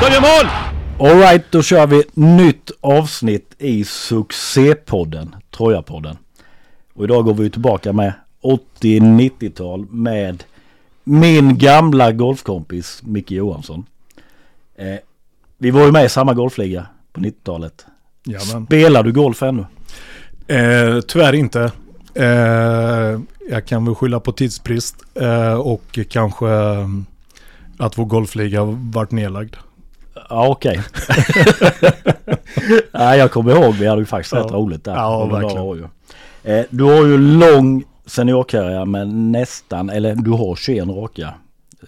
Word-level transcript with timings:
De 0.00 0.06
gör 0.14 0.20
mål! 0.20 0.50
Alright, 1.10 1.44
då 1.50 1.62
kör 1.62 1.86
vi 1.86 2.04
nytt 2.14 2.70
avsnitt 2.80 3.54
i 3.58 3.84
succépodden, 3.84 5.34
Trojapodden. 5.50 6.16
Och 6.94 7.04
idag 7.04 7.24
går 7.24 7.34
vi 7.34 7.50
tillbaka 7.50 7.92
med 7.92 8.12
80-90-tal 8.80 9.86
med 9.90 10.44
min 11.04 11.58
gamla 11.58 12.12
golfkompis 12.12 13.02
Micke 13.04 13.30
Johansson. 13.30 13.84
Eh, 14.76 14.98
vi 15.58 15.70
var 15.70 15.84
ju 15.84 15.92
med 15.92 16.04
i 16.04 16.08
samma 16.08 16.34
golfliga 16.34 16.86
på 17.12 17.20
90-talet. 17.20 17.86
Jajamän. 18.24 18.66
Spelar 18.66 19.02
du 19.02 19.12
golf 19.12 19.42
ännu? 19.42 19.66
Eh, 20.46 21.00
tyvärr 21.00 21.32
inte. 21.32 21.72
Eh, 22.14 23.20
jag 23.50 23.66
kan 23.66 23.84
väl 23.84 23.94
skylla 23.94 24.20
på 24.20 24.32
tidsbrist 24.32 24.96
eh, 25.14 25.54
och 25.54 25.98
kanske 26.08 26.46
att 27.78 27.98
vår 27.98 28.04
golfliga 28.04 28.64
varit 28.64 29.10
nedlagd. 29.10 29.56
Ja 30.28 30.48
okej. 30.48 30.80
Nej 32.92 33.18
jag 33.18 33.30
kommer 33.30 33.52
ihåg 33.52 33.74
vi 33.74 33.86
hade 33.86 34.00
ju 34.00 34.06
faktiskt 34.06 34.32
rätt 34.34 34.46
Ja. 34.50 34.56
roligt 34.56 34.84
där. 34.84 34.94
Ja, 34.94 35.24
verkligen. 35.24 35.88
Eh, 36.44 36.64
du 36.70 36.84
har 36.84 37.06
ju 37.06 37.18
lång 37.18 37.84
seniorkarriär 38.06 38.84
men 38.84 39.32
nästan, 39.32 39.90
eller 39.90 40.14
du 40.14 40.30
har 40.30 40.56
21 40.56 40.88
raka 40.88 41.34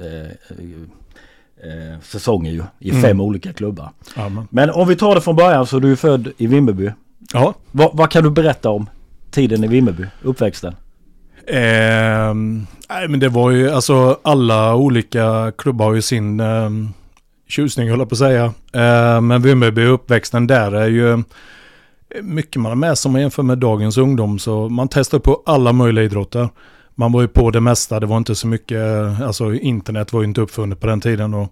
eh, 0.01 0.27
eh, 1.71 2.01
säsonger 2.03 2.51
ju 2.53 2.63
i 2.79 2.91
Mm. 2.91 3.03
fem 3.03 3.21
olika 3.21 3.53
klubbar. 3.53 3.91
Jajamän. 4.17 4.49
Men 4.51 4.71
om 4.71 4.89
vi 4.89 4.97
tar 4.97 5.15
det 5.15 5.21
från 5.21 5.37
början 5.37 5.67
så 5.67 5.79
du 5.79 5.93
är 5.93 5.97
född 5.97 6.29
i 6.37 6.47
Vimmerby. 6.47 6.91
Ja. 7.33 7.55
Vad, 7.71 7.91
vad 7.97 8.11
kan 8.11 8.25
du 8.25 8.31
berätta 8.31 8.71
om 8.71 8.87
tiden 9.31 9.65
i 9.65 9.67
Vimmerby, 9.67 10.07
uppväxten? 10.23 10.75
Ehm, 11.47 12.67
nej 12.89 13.09
men 13.09 13.21
det 13.21 13.29
var 13.29 13.51
ju 13.51 13.71
alltså 13.71 14.19
alla 14.23 14.75
olika 14.75 15.53
klubbar 15.59 15.87
har 15.87 15.95
ju 15.95 16.03
sin 16.03 16.41
um, 16.41 16.93
tjusning 17.53 17.91
höll 17.91 17.99
jag 17.99 18.09
på 18.09 18.15
att 18.15 18.19
säga. 18.19 18.53
Ehm, 18.73 19.27
men 19.27 19.43
Vimmerby 19.43 19.85
uppväxten 19.85 20.47
där 20.47 20.73
är 20.73 20.89
ju 20.89 21.23
mycket 22.23 22.63
man 22.63 22.71
har 22.71 22.77
med 22.77 22.99
sig 22.99 23.09
om 23.09 23.13
man 23.13 23.21
jämför 23.21 23.43
med 23.43 23.59
dagens 23.59 23.99
ungdom. 23.99 24.39
Så 24.39 24.69
man 24.69 24.89
testar 24.89 25.19
på 25.19 25.43
alla 25.47 25.73
möjliga 25.73 26.05
idrotter. 26.05 26.49
Man 26.95 27.13
var 27.13 27.21
ju 27.21 27.29
på 27.29 27.51
det 27.51 27.61
mesta, 27.61 28.01
det 28.01 28.07
var 28.07 28.17
inte 28.17 28.35
så 28.35 28.47
mycket, 28.47 28.81
alltså 29.23 29.55
internet 29.55 30.13
var 30.13 30.21
ju 30.21 30.29
inte 30.29 30.41
uppfunnet 30.41 30.81
på 30.81 30.87
den 30.87 31.01
tiden. 31.01 31.35
Och 31.35 31.49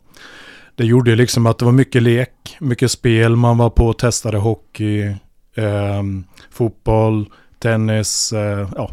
det 0.75 0.85
gjorde 0.85 1.11
ju 1.11 1.17
liksom 1.17 1.47
att 1.47 1.59
det 1.59 1.65
var 1.65 1.73
mycket 1.73 2.03
lek, 2.03 2.57
mycket 2.61 2.91
spel, 2.91 3.37
man 3.37 3.59
var 3.59 3.71
på 3.71 3.87
och 3.87 3.99
testade 3.99 4.39
hockey, 4.39 5.15
ehm, 5.57 6.25
fotboll, 6.51 7.27
tennis, 7.59 8.33
eh, 8.33 8.69
ja, 8.77 8.91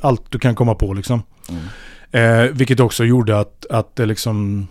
allt 0.00 0.22
du 0.28 0.38
kan 0.38 0.54
komma 0.54 0.74
på 0.74 0.94
liksom. 0.94 1.22
Eh, 2.10 2.42
vilket 2.52 2.80
också 2.80 3.04
gjorde 3.04 3.38
att, 3.38 3.66
att 3.70 3.96
det 3.96 4.06
liksom 4.06 4.68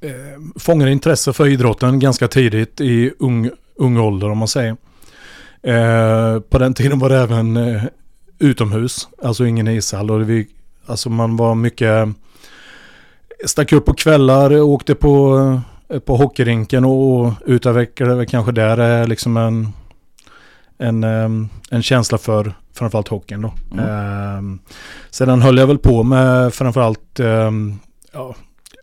eh, 0.00 0.10
fångade 0.56 0.92
intresse 0.92 1.32
för 1.32 1.46
idrotten 1.46 1.98
ganska 1.98 2.28
tidigt 2.28 2.80
i 2.80 3.12
ung, 3.18 3.50
ung 3.74 3.98
ålder 3.98 4.30
om 4.30 4.38
man 4.38 4.48
säger. 4.48 4.76
Eh, 5.62 6.40
på 6.40 6.58
den 6.58 6.74
tiden 6.74 6.98
var 6.98 7.08
det 7.08 7.16
även 7.16 7.56
eh, 7.56 7.82
utomhus, 8.38 9.08
alltså 9.22 9.46
ingen 9.46 9.68
ishall. 9.68 10.10
Och 10.10 10.30
vi, 10.30 10.48
alltså 10.86 11.10
man 11.10 11.36
var 11.36 11.54
mycket, 11.54 12.08
stack 13.46 13.72
upp 13.72 13.86
på 13.86 13.94
kvällar, 13.94 14.60
åkte 14.60 14.94
på, 14.94 15.38
eh, 15.88 15.98
på 15.98 16.16
hockeyrinken 16.16 16.84
och 16.84 17.32
utvecklade 17.46 18.26
kanske 18.26 18.52
där 18.52 18.78
är 18.78 19.06
liksom 19.06 19.36
en, 19.36 19.68
en, 20.78 21.04
eh, 21.04 21.28
en 21.70 21.82
känsla 21.82 22.18
för 22.18 22.54
framförallt 22.72 23.08
hockeyn 23.08 23.42
då. 23.42 23.52
Mm. 23.72 23.84
Eh, 23.84 24.60
sedan 25.10 25.42
höll 25.42 25.58
jag 25.58 25.66
väl 25.66 25.78
på 25.78 26.02
med 26.02 26.54
framförallt 26.54 27.20
eh, 27.20 27.50
ja, 28.12 28.34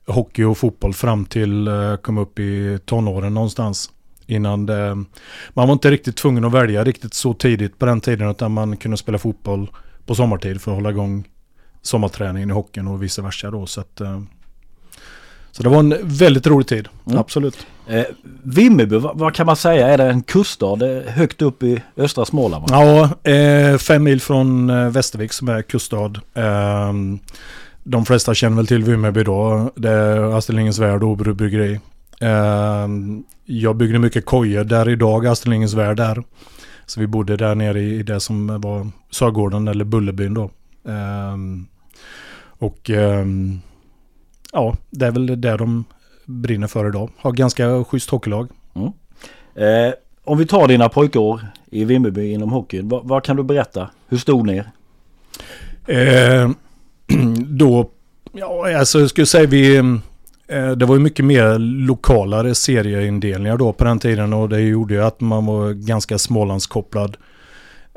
hockey 0.07 0.43
och 0.43 0.57
fotboll 0.57 0.93
fram 0.93 1.25
till 1.25 1.67
eh, 1.67 1.95
kom 1.95 2.17
upp 2.17 2.39
i 2.39 2.79
tonåren 2.85 3.33
någonstans. 3.33 3.89
Innan 4.27 4.65
det, 4.65 4.95
man 5.53 5.67
var 5.67 5.73
inte 5.73 5.91
riktigt 5.91 6.17
tvungen 6.17 6.45
att 6.45 6.51
välja 6.53 6.83
riktigt 6.83 7.13
så 7.13 7.33
tidigt 7.33 7.79
på 7.79 7.85
den 7.85 8.01
tiden 8.01 8.29
utan 8.29 8.51
man 8.51 8.77
kunde 8.77 8.97
spela 8.97 9.17
fotboll 9.17 9.69
på 10.05 10.15
sommartid 10.15 10.61
för 10.61 10.71
att 10.71 10.75
hålla 10.77 10.89
igång 10.89 11.23
sommarträningen 11.81 12.49
i 12.49 12.53
hockeyn 12.53 12.87
och 12.87 13.03
vice 13.03 13.21
versa 13.21 13.51
då. 13.51 13.65
Så, 13.65 13.81
att, 13.81 14.01
eh, 14.01 14.21
så 15.51 15.63
det 15.63 15.69
var 15.69 15.79
en 15.79 15.95
väldigt 16.03 16.47
rolig 16.47 16.67
tid, 16.67 16.87
Mm. 17.07 17.19
absolut. 17.19 17.67
Eh, 17.87 18.03
Vimmerby, 18.43 18.97
vad, 18.97 19.19
vad 19.19 19.33
kan 19.35 19.45
man 19.45 19.55
säga? 19.55 19.87
Är 19.87 19.97
det 19.97 20.03
en 20.09 20.23
kuststad 20.23 20.75
högt 21.07 21.41
upp 21.41 21.63
i 21.63 21.81
östra 21.97 22.25
Småland? 22.25 22.69
Va? 22.69 22.83
Ja, 23.23 23.31
eh, 23.31 23.77
fem 23.77 24.03
mil 24.03 24.21
från 24.21 24.69
eh, 24.69 24.89
Västervik 24.89 25.33
som 25.33 25.49
är 25.49 25.61
kuststad. 25.61 26.11
Eh, 26.33 26.93
de 27.87 28.05
flesta 28.05 28.33
känner 28.33 28.55
väl 28.55 28.67
till 28.67 28.83
Vimmerby 28.83 29.23
då. 29.23 29.71
Det 29.75 29.89
är 29.89 30.37
Astrid 30.37 30.55
Lindgrens 30.55 30.79
Värld 30.79 31.03
och 31.03 31.09
Åbro 31.09 31.33
bryggeri. 31.33 31.79
Eh, 32.21 32.87
jag 33.45 33.75
byggde 33.75 33.99
mycket 33.99 34.25
kojor 34.25 34.63
där 34.63 34.89
idag, 34.89 35.27
Astrid 35.27 35.49
Lindgrens 35.49 35.73
Värld 35.73 35.97
där. 35.97 36.23
Så 36.85 36.99
vi 36.99 37.07
bodde 37.07 37.37
där 37.37 37.55
nere 37.55 37.81
i, 37.81 38.03
det 38.03 38.19
som 38.19 38.61
var 38.61 38.87
Sörgården 39.11 39.67
eller 39.67 39.85
Bullerbyn 39.85 40.33
då. 40.33 40.43
Eh, 40.85 41.37
och 42.47 42.89
ehm, 42.89 43.59
ja, 44.51 44.77
det 44.89 45.05
är 45.05 45.11
väl 45.11 45.41
det 45.41 45.57
de 45.57 45.85
brinner 46.25 46.67
för 46.67 46.87
idag. 46.89 47.09
Har 47.17 47.31
ganska 47.31 47.83
schysst 47.83 48.09
hockeylag. 48.09 48.49
Eh, 49.55 49.93
om 50.23 50.37
vi 50.37 50.45
tar 50.45 50.67
dina 50.67 50.89
pojkår 50.89 51.47
i 51.71 51.85
Vimmerby 51.85 52.31
inom 52.31 52.51
hockeyn. 52.51 52.89
Vad, 52.89 53.07
vad 53.07 53.23
kan 53.23 53.35
du 53.35 53.43
berätta? 53.43 53.89
Hur 54.07 54.17
stod 54.17 54.47
ni? 54.47 54.63
Eh, 55.87 56.49
då, 57.57 57.89
ja 58.31 58.77
alltså 58.77 58.99
jag 58.99 59.09
skulle 59.09 59.27
säga 59.27 59.47
vi, 59.47 59.75
eh, 60.47 60.71
det 60.71 60.85
var 60.85 60.95
ju 60.95 61.01
mycket 61.01 61.25
mer 61.25 61.59
lokalare 61.59 62.55
serieindelningar 62.55 63.57
då 63.57 63.73
på 63.73 63.83
den 63.83 63.99
tiden 63.99 64.33
och 64.33 64.49
det 64.49 64.61
gjorde 64.61 64.93
ju 64.93 65.03
att 65.03 65.21
man 65.21 65.45
var 65.45 65.71
ganska 65.71 66.17
Smålandskopplad. 66.17 67.17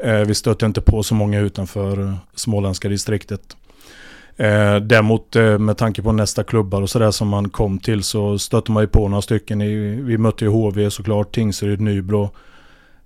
Eh, 0.02 0.20
vi 0.20 0.34
stötte 0.34 0.66
inte 0.66 0.80
på 0.80 1.02
så 1.02 1.14
många 1.14 1.40
utanför 1.40 2.14
småländska 2.34 2.88
distriktet. 2.88 3.56
Eh, 4.40 4.76
däremot 4.76 5.36
eh, 5.36 5.58
med 5.58 5.76
tanke 5.76 6.02
på 6.02 6.12
nästa 6.12 6.44
klubbar 6.44 6.82
och 6.82 6.90
sådär 6.90 7.10
som 7.10 7.28
man 7.28 7.48
kom 7.48 7.78
till 7.78 8.02
så 8.02 8.38
stötte 8.38 8.72
man 8.72 8.82
ju 8.82 8.86
på 8.86 9.08
några 9.08 9.22
stycken. 9.22 9.62
I, 9.62 9.74
vi 10.02 10.18
mötte 10.18 10.44
ju 10.44 10.50
HV 10.50 10.90
såklart, 10.90 11.34
Tingsryd, 11.34 11.80
Nybro. 11.80 12.30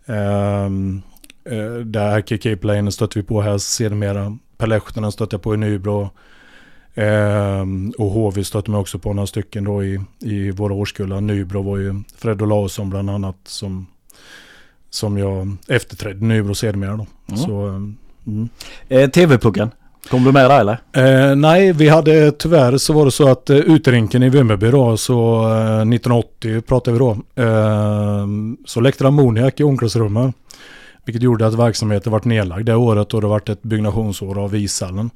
Ehm, 0.06 1.02
eh, 1.44 1.74
där 1.84 2.18
RKK 2.18 2.56
Plane 2.56 2.92
stötte 2.92 3.18
vi 3.18 3.22
på 3.24 3.42
här 3.42 3.58
sedermera. 3.58 4.38
Per 4.56 4.66
Lehtonen 4.66 5.12
stötte 5.12 5.34
jag 5.34 5.42
på 5.42 5.54
i 5.54 5.56
Nybro. 5.56 6.10
Ehm, 6.94 7.92
och 7.98 8.10
HV 8.10 8.44
stötte 8.44 8.70
man 8.70 8.80
också 8.80 8.98
på 8.98 9.12
några 9.12 9.26
stycken 9.26 9.64
då 9.64 9.84
i, 9.84 10.00
i 10.20 10.50
våra 10.50 10.74
årskullar. 10.74 11.20
Nybro 11.20 11.62
var 11.62 11.76
ju 11.78 12.02
Fred 12.16 12.42
Olausson 12.42 12.90
bland 12.90 13.10
annat 13.10 13.36
som, 13.44 13.86
som 14.90 15.18
jag 15.18 15.56
efterträdde 15.68 16.24
Nybro 16.24 16.54
sedermera 16.54 16.96
då. 16.96 17.06
Mm. 17.28 17.40
Så, 17.40 17.66
ehm, 17.66 17.96
mm. 18.26 18.48
Eh, 18.88 19.10
TV-pucken. 19.10 19.70
Kom 20.10 20.24
du 20.24 20.32
med 20.32 20.50
där 20.50 20.60
eller? 20.60 20.78
Eh, 21.30 21.36
nej, 21.36 21.72
vi 21.72 21.88
hade 21.88 22.32
tyvärr 22.32 22.76
så 22.76 22.92
var 22.92 23.04
det 23.04 23.10
så 23.10 23.28
att 23.28 23.50
eh, 23.50 23.56
uterinken 23.56 24.22
i 24.22 24.28
Vimmerby 24.28 24.70
då, 24.70 24.96
så 24.96 25.42
eh, 25.42 25.80
1980 25.80 26.60
pratade 26.60 26.92
vi 26.92 26.98
då, 26.98 27.10
eh, 27.42 28.26
så 28.66 28.80
läckte 28.80 29.06
ammoniak 29.06 29.60
i 29.60 29.64
omklädningsrummet. 29.64 30.34
Vilket 31.04 31.22
gjorde 31.22 31.46
att 31.46 31.54
verksamheten 31.54 32.12
vart 32.12 32.24
nedlagd 32.24 32.66
det 32.66 32.74
året 32.74 33.14
och 33.14 33.20
det 33.20 33.26
vart 33.26 33.48
ett 33.48 33.62
byggnationsår 33.62 34.44
av 34.44 34.54
ishallen. 34.54 35.10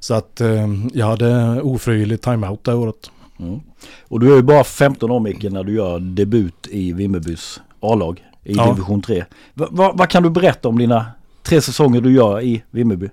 Så 0.00 0.14
att 0.14 0.40
eh, 0.40 0.68
jag 0.92 1.06
hade 1.06 1.60
ofrivillig 1.62 2.20
timeout 2.20 2.64
det 2.64 2.74
året. 2.74 3.10
Mm. 3.38 3.60
Och 4.08 4.20
du 4.20 4.32
är 4.32 4.36
ju 4.36 4.42
bara 4.42 4.64
15 4.64 5.10
år 5.10 5.20
Micke 5.20 5.42
när 5.42 5.64
du 5.64 5.74
gör 5.74 5.98
debut 6.00 6.66
i 6.70 6.92
Vimmerbys 6.92 7.60
A-lag 7.80 8.24
i 8.44 8.54
Ja. 8.56 8.66
division 8.72 9.02
3. 9.02 9.24
Va, 9.54 9.68
va, 9.70 9.92
vad 9.94 10.08
kan 10.08 10.22
du 10.22 10.30
berätta 10.30 10.68
om 10.68 10.78
dina 10.78 11.06
tre 11.42 11.60
säsonger 11.60 12.00
du 12.00 12.12
gör 12.12 12.40
i 12.40 12.62
Vimmerby? 12.70 13.08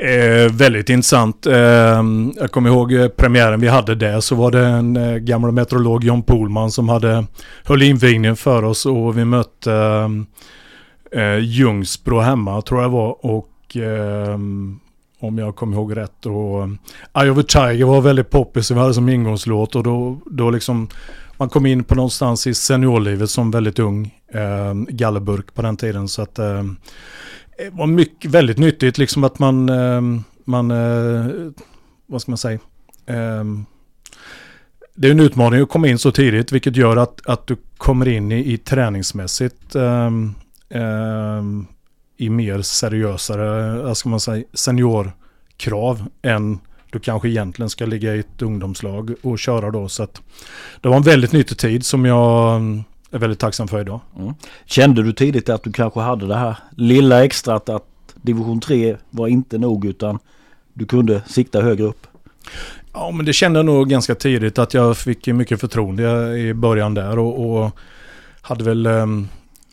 Eh, 0.00 0.52
väldigt 0.52 0.88
intressant. 0.90 1.46
Eh, 1.46 2.02
jag 2.36 2.50
kommer 2.50 2.70
ihåg 2.70 2.92
eh, 2.92 3.08
premiären 3.08 3.60
vi 3.60 3.68
hade 3.68 3.94
där 3.94 4.20
så 4.20 4.34
var 4.34 4.50
det 4.50 4.66
en 4.66 4.96
eh, 4.96 5.16
gammal 5.16 5.52
meteorolog 5.52 6.04
John 6.04 6.22
Pohlman 6.22 6.70
som 6.70 6.88
hade 6.88 7.26
höll 7.64 7.82
invigningen 7.82 8.36
för 8.36 8.62
oss 8.64 8.86
och 8.86 9.18
vi 9.18 9.24
mötte 9.24 9.72
eh, 11.12 11.22
eh, 11.22 11.38
Ljungsbro 11.38 12.20
hemma 12.20 12.62
tror 12.62 12.82
jag 12.82 12.88
var 12.88 13.26
och 13.26 13.76
om 15.20 15.38
jag 15.38 15.56
kommer 15.56 15.76
ihåg 15.76 15.96
rätt 15.96 16.26
och 16.26 16.62
um, 16.62 16.78
Eye 17.14 17.30
of 17.30 17.38
a 17.38 17.42
Tiger 17.48 17.84
var 17.84 18.00
väldigt 18.00 18.30
poppis 18.30 18.70
vi 18.70 18.74
hade 18.74 18.94
som 18.94 19.08
ingångslåt 19.08 19.76
och 19.76 19.82
då, 19.82 20.20
då 20.26 20.50
liksom 20.50 20.88
man 21.36 21.48
kom 21.48 21.66
in 21.66 21.84
på 21.84 21.94
någonstans 21.94 22.46
i 22.46 22.54
seniorlivet 22.54 23.30
som 23.30 23.50
väldigt 23.50 23.78
ung 23.78 24.14
eh, 24.34 24.74
gallerburk 24.74 25.54
på 25.54 25.62
den 25.62 25.76
tiden 25.76 26.08
så 26.08 26.22
att 26.22 26.38
eh, 26.38 26.62
det 27.58 27.70
var 27.70 27.86
mycket, 27.86 28.30
väldigt 28.30 28.58
nyttigt 28.58 28.98
liksom 28.98 29.24
att 29.24 29.38
man, 29.38 29.68
eh, 29.68 30.00
man 30.44 30.70
eh, 30.70 31.26
vad 32.06 32.22
ska 32.22 32.30
man 32.30 32.38
säga, 32.38 32.58
eh, 33.06 33.44
det 34.94 35.08
är 35.08 35.12
en 35.12 35.20
utmaning 35.20 35.60
att 35.60 35.68
komma 35.68 35.88
in 35.88 35.98
så 35.98 36.10
tidigt 36.10 36.52
vilket 36.52 36.76
gör 36.76 36.96
att, 36.96 37.26
att 37.26 37.46
du 37.46 37.56
kommer 37.76 38.08
in 38.08 38.32
i, 38.32 38.52
i 38.52 38.58
träningsmässigt 38.58 39.74
eh, 39.74 40.10
eh, 40.70 41.42
i 42.18 42.30
mer 42.30 42.62
seriösare, 42.62 43.94
ska 43.94 44.08
man 44.08 44.20
säga, 44.20 44.44
seniorkrav 44.54 46.06
än 46.22 46.58
du 46.90 47.00
kanske 47.00 47.28
egentligen 47.28 47.70
ska 47.70 47.86
ligga 47.86 48.14
i 48.14 48.18
ett 48.18 48.42
ungdomslag 48.42 49.14
och 49.22 49.38
köra 49.38 49.70
då. 49.70 49.88
Så 49.88 50.02
att 50.02 50.22
det 50.80 50.88
var 50.88 50.96
en 50.96 51.02
väldigt 51.02 51.32
nyttig 51.32 51.58
tid 51.58 51.86
som 51.86 52.04
jag 52.04 52.56
mm, 52.56 52.84
är 53.10 53.18
väldigt 53.18 53.38
tacksam 53.38 53.68
för 53.68 53.80
idag. 53.80 54.00
Mm. 54.18 54.34
Kände 54.64 55.02
du 55.02 55.12
tidigt 55.12 55.48
att 55.48 55.62
du 55.62 55.72
kanske 55.72 56.00
hade 56.00 56.26
det 56.26 56.36
här 56.36 56.56
lilla 56.76 57.24
extrat 57.24 57.68
att 57.68 57.84
division 58.14 58.60
3 58.60 58.96
var 59.10 59.28
inte 59.28 59.58
nog 59.58 59.84
utan 59.84 60.18
du 60.72 60.86
kunde 60.86 61.22
sikta 61.26 61.60
högre 61.60 61.84
upp? 61.84 62.06
Ja, 62.92 63.10
men 63.10 63.26
det 63.26 63.32
kände 63.32 63.58
jag 63.58 63.66
nog 63.66 63.88
ganska 63.88 64.14
tidigt 64.14 64.58
att 64.58 64.74
jag 64.74 64.96
fick 64.96 65.26
mycket 65.26 65.60
förtroende 65.60 66.38
i 66.38 66.54
början 66.54 66.94
där 66.94 67.18
och, 67.18 67.62
och 67.64 67.70
hade 68.40 68.64
väl 68.64 68.86
um, 68.86 69.28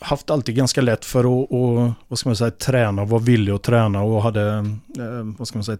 haft 0.06 0.30
alltid 0.30 0.56
ganska 0.56 0.82
lätt 0.82 1.06
för 1.06 1.20
att 1.20 1.52
och, 1.52 1.92
vad 2.08 2.20
ska 2.20 2.30
man 2.30 2.36
säga, 2.36 2.52
träna, 2.52 3.06
vara 3.06 3.22
villig 3.22 3.54
att 3.54 3.64
träna 3.64 4.02
och 4.02 4.24
hade, 4.24 4.66
um, 4.98 5.36
vad 5.40 5.48
ska 5.48 5.58
man 5.58 5.64
säga, 5.64 5.78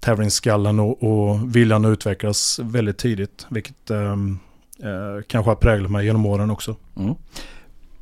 tävlingsskallen 0.00 0.80
och, 0.80 1.02
och 1.02 1.56
viljan 1.56 1.84
att 1.84 1.92
utvecklas 1.92 2.60
väldigt 2.62 2.98
tidigt. 2.98 3.46
Vilket 3.48 3.90
um, 3.90 4.38
uh, 4.84 5.22
kanske 5.26 5.50
har 5.50 5.56
präglat 5.56 5.90
mig 5.90 6.06
genom 6.06 6.26
åren 6.26 6.50
också. 6.50 6.76
Mm. 6.96 7.14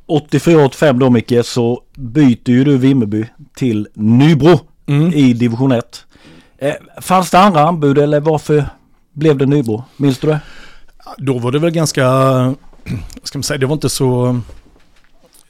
84-85 0.07 0.99
då 0.99 1.09
Micke 1.09 1.45
så 1.45 1.83
byter 1.95 2.49
ju 2.49 2.63
du 2.63 2.77
Vimmerby 2.77 3.25
till 3.55 3.87
Nybro 3.93 4.59
mm. 4.85 5.13
i 5.13 5.33
division 5.33 5.71
1. 5.71 6.05
Eh, 6.57 6.73
fanns 7.01 7.31
det 7.31 7.39
andra 7.39 7.61
anbud 7.61 7.97
eller 7.97 8.19
varför 8.19 8.65
blev 9.13 9.37
det 9.37 9.45
Nybro? 9.45 9.83
Minns 9.97 10.19
du 10.19 10.27
det? 10.27 10.39
Då 11.17 11.39
var 11.39 11.51
det 11.51 11.59
väl 11.59 11.71
ganska, 11.71 12.05
vad 13.15 13.23
ska 13.23 13.37
man 13.37 13.43
säga, 13.43 13.57
det 13.57 13.65
var 13.65 13.73
inte 13.73 13.89
så, 13.89 14.39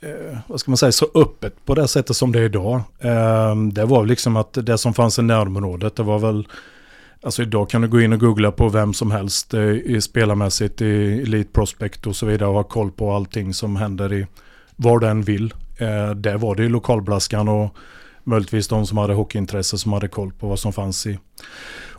eh, 0.01 0.37
vad 0.47 0.59
ska 0.59 0.71
man 0.71 0.77
säga, 0.77 0.91
så 0.91 1.07
öppet 1.15 1.65
på 1.65 1.75
det 1.75 1.87
sättet 1.87 2.15
som 2.15 2.31
det 2.31 2.39
är 2.39 2.43
idag. 2.43 2.81
Eh, 2.99 3.55
det 3.55 3.85
var 3.85 4.05
liksom 4.05 4.35
att 4.35 4.53
det 4.53 4.77
som 4.77 4.93
fanns 4.93 5.19
i 5.19 5.21
närområdet, 5.21 5.95
det 5.95 6.03
var 6.03 6.19
väl, 6.19 6.47
alltså 7.23 7.41
idag 7.41 7.69
kan 7.69 7.81
du 7.81 7.87
gå 7.87 8.01
in 8.01 8.13
och 8.13 8.19
googla 8.19 8.51
på 8.51 8.69
vem 8.69 8.93
som 8.93 9.11
helst 9.11 9.53
eh, 9.53 9.61
i 9.69 10.01
spelarmässigt 10.01 10.81
i 10.81 11.21
Elite 11.21 11.51
Prospect 11.53 12.07
och 12.07 12.15
så 12.15 12.25
vidare 12.25 12.49
och 12.49 12.55
ha 12.55 12.63
koll 12.63 12.91
på 12.91 13.11
allting 13.11 13.53
som 13.53 13.75
händer 13.75 14.13
i 14.13 14.27
var 14.75 14.99
den 14.99 15.21
vill. 15.21 15.53
Eh, 15.77 16.11
där 16.15 16.37
var 16.37 16.55
det 16.55 16.63
ju 16.63 16.69
lokalblaskan 16.69 17.47
och 17.47 17.75
möjligtvis 18.23 18.67
de 18.67 18.87
som 18.87 18.97
hade 18.97 19.13
hockeyintresse 19.13 19.77
som 19.77 19.93
hade 19.93 20.07
koll 20.07 20.31
på 20.31 20.47
vad 20.47 20.59
som 20.59 20.73
fanns 20.73 21.07
i. 21.07 21.19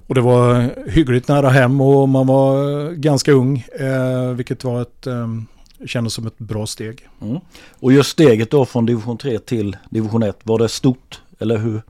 Och 0.07 0.15
det 0.15 0.21
var 0.21 0.71
hyggligt 0.91 1.29
nära 1.29 1.49
hem 1.49 1.81
och 1.81 2.09
man 2.09 2.27
var 2.27 2.71
eh, 2.87 2.91
ganska 2.91 3.33
ung, 3.33 3.67
eh, 3.81 4.31
vilket 4.35 4.65
var 4.65 4.83
ett, 4.83 5.07
ehm, 5.07 5.47
kändes 5.87 6.15
som 6.15 6.27
ett 6.27 6.39
bra 6.39 6.67
steg. 6.67 7.09
Mm. 7.23 7.39
Och 7.81 7.93
just 7.93 8.11
steget 8.11 8.51
då 8.51 8.65
från 8.65 8.87
division 8.87 9.19
3 9.19 9.39
till 9.39 9.77
division 9.91 10.23
1, 10.23 10.39
var 10.43 10.59
det 10.59 10.69
stort 10.69 11.21
eller 11.39 11.59
hur? 11.59 11.83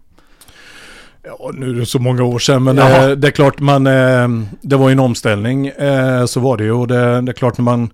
Ja, 1.23 1.51
nu 1.55 1.71
är 1.71 1.75
det 1.75 1.87
så 1.87 1.99
många 1.99 2.23
år 2.23 2.39
sedan, 2.39 2.65
men 2.65 2.77
det, 2.77 3.17
det, 3.17 3.29
är 3.29 3.33
klart 3.33 3.61
man, 3.61 3.87
eh, 3.87 4.29
det 4.61 4.77
var 4.77 4.91
en 4.91 5.01
omställning, 5.01 5.67
eh, 5.67 6.25
så 6.25 6.41
var 6.41 6.57
det 6.57 6.65
ju. 6.65 6.73
Och 6.73 6.89
det, 6.89 7.21
det 7.21 7.33
är 7.33 7.35
klart 7.35 7.59
när 7.59 7.65
man 7.65 7.91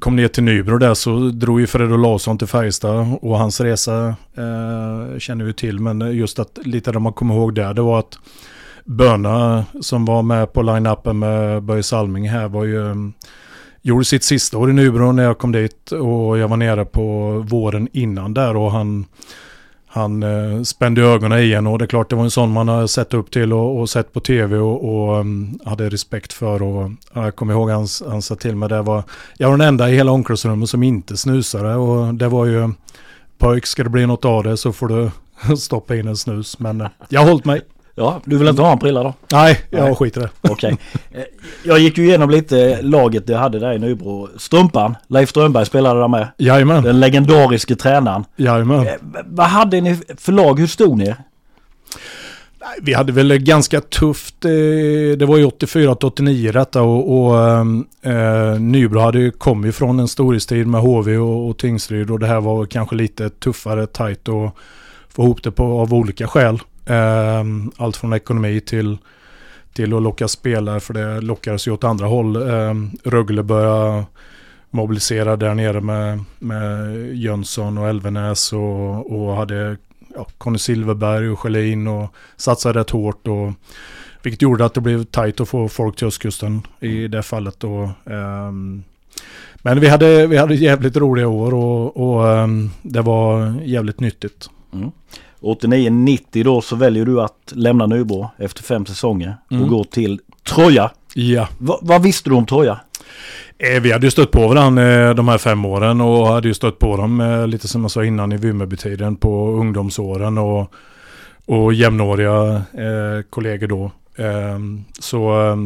kom 0.00 0.16
ner 0.16 0.28
till 0.28 0.42
Nybro 0.42 0.78
där 0.78 0.94
så 0.94 1.18
drog 1.18 1.60
ju 1.60 1.66
Fred 1.66 2.00
Larsson 2.00 2.38
till 2.38 2.46
Färjestad 2.46 3.18
och 3.22 3.38
hans 3.38 3.60
resa 3.60 4.06
eh, 4.36 5.18
känner 5.18 5.44
vi 5.44 5.52
till. 5.52 5.80
Men 5.80 6.00
just 6.00 6.38
att 6.38 6.58
lite 6.64 6.92
det 6.92 6.98
man 6.98 7.12
kommer 7.12 7.34
ihåg 7.34 7.54
där 7.54 7.74
det 7.74 7.82
var 7.82 7.98
att 7.98 8.18
Böna 8.84 9.64
som 9.80 10.04
var 10.04 10.22
med 10.22 10.52
på 10.52 10.62
line-upen 10.62 11.18
med 11.18 11.62
Börje 11.62 11.82
Salming 11.82 12.28
här 12.28 12.48
var 12.48 12.64
ju 12.64 13.12
gjorde 13.86 14.04
sitt 14.04 14.24
sista 14.24 14.58
år 14.58 14.70
i 14.70 14.72
Nybro 14.72 15.12
när 15.12 15.22
jag 15.22 15.38
kom 15.38 15.52
dit 15.52 15.92
och 15.92 16.38
jag 16.38 16.48
var 16.48 16.56
nere 16.56 16.84
på 16.84 17.38
våren 17.48 17.88
innan 17.92 18.34
där 18.34 18.56
och 18.56 18.72
han 18.72 19.06
han 19.86 20.22
eh, 20.22 20.62
spände 20.62 21.02
ögonen 21.02 21.38
i 21.38 21.52
en 21.52 21.66
och 21.66 21.78
det 21.78 21.84
är 21.84 21.86
klart 21.86 22.10
det 22.10 22.16
var 22.16 22.24
en 22.24 22.30
sån 22.30 22.52
man 22.52 22.68
har 22.68 22.86
sett 22.86 23.14
upp 23.14 23.30
till 23.30 23.52
och, 23.52 23.80
och 23.80 23.90
sett 23.90 24.12
på 24.12 24.20
tv 24.20 24.56
och, 24.58 24.84
och 24.84 25.20
um, 25.20 25.58
hade 25.64 25.88
respekt 25.88 26.32
för. 26.32 26.62
Och, 26.62 26.90
jag 27.12 27.36
kommer 27.36 27.52
ihåg 27.52 27.70
han, 27.70 27.86
han 28.08 28.22
sa 28.22 28.34
till 28.34 28.56
mig 28.56 28.68
det 28.68 28.82
var, 28.82 29.02
jag 29.38 29.50
var 29.50 29.56
den 29.56 29.68
enda 29.68 29.90
i 29.90 29.96
hela 29.96 30.12
omklädningsrummet 30.12 30.68
som 30.68 30.82
inte 30.82 31.16
snusade 31.16 31.74
och 31.74 32.14
det 32.14 32.28
var 32.28 32.46
ju 32.46 32.70
pojk 33.38 33.66
ska 33.66 33.84
det 33.84 33.90
bli 33.90 34.06
något 34.06 34.24
av 34.24 34.44
det 34.44 34.56
så 34.56 34.72
får 34.72 34.88
du 34.88 35.10
stoppa 35.56 35.96
in 35.96 36.08
en 36.08 36.16
snus. 36.16 36.58
Men 36.58 36.80
eh, 36.80 36.88
jag 37.08 37.20
har 37.20 37.28
hållit 37.28 37.44
mig. 37.44 37.60
Ja, 37.98 38.20
du 38.24 38.38
vill 38.38 38.48
inte 38.48 38.62
ha 38.62 38.72
en 38.72 38.78
prilla 38.78 39.02
då? 39.02 39.14
Nej, 39.32 39.60
jag 39.70 39.84
Nej. 39.84 39.94
skiter 39.94 40.20
det. 40.20 40.28
Okej. 40.50 40.76
Okay. 41.10 41.20
Eh, 41.20 41.26
jag 41.64 41.78
gick 41.78 41.98
ju 41.98 42.04
igenom 42.04 42.30
lite 42.30 42.82
laget 42.82 43.28
jag 43.28 43.38
hade 43.38 43.58
där 43.58 43.72
i 43.72 43.78
Nybro. 43.78 44.28
Strumpan, 44.36 44.94
Leif 45.06 45.30
Strömberg 45.30 45.66
spelade 45.66 46.00
där 46.00 46.08
med. 46.08 46.28
Jajamän. 46.38 46.82
Den 46.82 47.00
legendariske 47.00 47.76
tränaren. 47.76 48.24
Jajamän. 48.36 48.86
Eh, 48.86 48.92
vad 49.24 49.46
hade 49.46 49.80
ni 49.80 50.00
för 50.16 50.32
lag? 50.32 50.60
Hur 50.60 50.66
stod 50.66 50.98
ni? 50.98 51.14
Vi 52.82 52.94
hade 52.94 53.12
väl 53.12 53.38
ganska 53.38 53.80
tufft, 53.80 54.44
eh, 54.44 54.50
det 55.18 55.26
var 55.26 55.36
ju 55.36 55.44
84 55.44 55.92
89 55.92 56.52
detta 56.52 56.82
och, 56.82 57.26
och 57.26 57.38
eh, 58.10 58.60
Nybro 58.60 59.00
hade 59.00 59.18
ju 59.18 59.30
kommit 59.30 59.74
från 59.74 60.00
en 60.00 60.08
storhetstid 60.08 60.66
med 60.66 60.80
HV 60.80 61.16
och, 61.16 61.48
och 61.48 61.58
Tingsryd 61.58 62.10
och 62.10 62.18
det 62.18 62.26
här 62.26 62.40
var 62.40 62.66
kanske 62.66 62.96
lite 62.96 63.30
tuffare, 63.30 63.86
tajt 63.86 64.28
och 64.28 64.56
få 65.08 65.22
ihop 65.22 65.42
det 65.42 65.50
på, 65.50 65.80
av 65.80 65.94
olika 65.94 66.26
skäl. 66.26 66.60
Ehm, 66.86 67.70
allt 67.76 67.96
från 67.96 68.12
ekonomi 68.12 68.60
till, 68.60 68.98
till 69.72 69.94
att 69.94 70.02
locka 70.02 70.28
spelare 70.28 70.80
för 70.80 70.94
det 70.94 71.20
lockades 71.20 71.68
ju 71.68 71.72
åt 71.72 71.84
andra 71.84 72.06
håll. 72.06 72.50
Ehm, 72.50 72.90
Rögle 73.04 73.42
började 73.42 74.04
mobilisera 74.70 75.36
där 75.36 75.54
nere 75.54 75.80
med, 75.80 76.24
med 76.38 76.96
Jönsson 77.16 77.78
och 77.78 77.88
Elvenäs 77.88 78.52
och, 78.52 79.12
och 79.12 79.36
hade 79.36 79.76
ja, 80.14 80.26
Conny 80.38 80.58
Silverberg 80.58 81.28
och 81.28 81.40
Schelin 81.40 81.86
och 81.86 82.14
satsade 82.36 82.80
rätt 82.80 82.90
hårt. 82.90 83.28
Och, 83.28 83.52
vilket 84.22 84.42
gjorde 84.42 84.64
att 84.64 84.74
det 84.74 84.80
blev 84.80 85.04
tajt 85.04 85.40
att 85.40 85.48
få 85.48 85.68
folk 85.68 85.96
till 85.96 86.06
östkusten 86.06 86.62
i 86.80 87.08
det 87.08 87.22
fallet. 87.22 87.64
Och, 87.64 87.88
um, 88.04 88.84
men 89.56 89.80
vi 89.80 89.88
hade, 89.88 90.26
vi 90.26 90.36
hade 90.36 90.54
jävligt 90.54 90.96
roliga 90.96 91.28
år 91.28 91.54
och, 91.54 91.96
och 91.96 92.24
um, 92.24 92.70
det 92.82 93.02
var 93.02 93.60
jävligt 93.62 94.00
nyttigt. 94.00 94.50
Mm. 94.72 94.90
89-90 95.40 96.44
då 96.44 96.60
så 96.60 96.76
väljer 96.76 97.04
du 97.04 97.20
att 97.20 97.52
lämna 97.52 97.86
Nybro 97.86 98.30
efter 98.38 98.62
fem 98.62 98.86
säsonger 98.86 99.36
och 99.46 99.52
mm. 99.52 99.68
gå 99.68 99.84
till 99.84 100.20
Troja. 100.48 100.90
Ja. 101.14 101.48
Va, 101.58 101.78
vad 101.82 102.02
visste 102.02 102.30
du 102.30 102.36
om 102.36 102.46
Troja? 102.46 102.80
Eh, 103.58 103.80
vi 103.80 103.92
hade 103.92 104.06
ju 104.06 104.10
stött 104.10 104.30
på 104.30 104.48
varandra 104.48 105.08
eh, 105.08 105.14
de 105.14 105.28
här 105.28 105.38
fem 105.38 105.64
åren 105.64 106.00
och 106.00 106.26
hade 106.26 106.48
ju 106.48 106.54
stött 106.54 106.78
på 106.78 106.96
dem 106.96 107.20
eh, 107.20 107.46
lite 107.46 107.68
som 107.68 107.82
jag 107.82 107.90
sa 107.90 108.04
innan 108.04 108.32
i 108.32 108.36
Vimmerbytiden 108.36 109.16
på 109.16 109.50
ungdomsåren 109.50 110.38
och, 110.38 110.72
och 111.46 111.74
jämnåriga 111.74 112.54
eh, 112.54 113.22
kollegor 113.30 113.66
då. 113.66 113.90
Eh, 114.16 114.58
så 115.00 115.50
eh, 115.50 115.56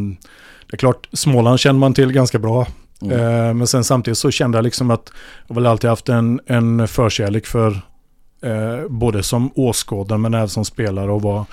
det 0.66 0.74
är 0.74 0.78
klart, 0.78 1.08
Småland 1.12 1.60
känner 1.60 1.80
man 1.80 1.94
till 1.94 2.12
ganska 2.12 2.38
bra. 2.38 2.66
Mm. 3.02 3.58
men 3.58 3.66
sen 3.66 3.84
samtidigt 3.84 4.18
så 4.18 4.30
kände 4.30 4.58
jag 4.58 4.62
liksom 4.62 4.90
att 4.90 5.12
jag 5.46 5.54
väl 5.54 5.66
alltid 5.66 5.90
haft 5.90 6.08
en, 6.08 6.40
en 6.46 6.88
förkärlek 6.88 7.46
för 7.46 7.80
Eh, 8.42 8.88
både 8.88 9.22
som 9.22 9.50
åskådare 9.54 10.18
men 10.18 10.34
även 10.34 10.48
som 10.48 10.64
spelare 10.64 11.10
och 11.10 11.22
vara 11.22 11.46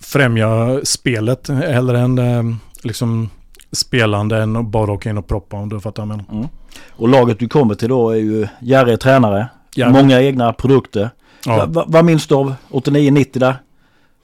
främja 0.00 0.80
spelet 0.84 1.48
hellre 1.48 2.00
än 2.00 2.18
eh, 2.18 2.42
liksom 2.82 3.30
spelande 3.72 4.42
än 4.42 4.56
att 4.56 4.66
bara 4.66 4.92
åka 4.92 5.10
in 5.10 5.18
och 5.18 5.26
proppa 5.26 5.56
om 5.56 5.68
du 5.68 5.80
fattar 5.80 6.06
vad 6.06 6.24
mm. 6.30 6.48
Och 6.90 7.08
laget 7.08 7.38
du 7.38 7.48
kommer 7.48 7.74
till 7.74 7.88
då 7.88 8.10
är 8.10 8.16
ju 8.16 8.46
Jerry 8.60 8.96
tränare. 8.96 9.48
Järre. 9.74 9.90
Många 9.90 10.20
egna 10.20 10.52
produkter. 10.52 11.10
Ja. 11.46 11.66
Va, 11.66 11.84
vad 11.86 12.04
minns 12.04 12.26
du 12.26 12.34
av 12.34 12.54
89-90 12.70 13.38
där? 13.38 13.56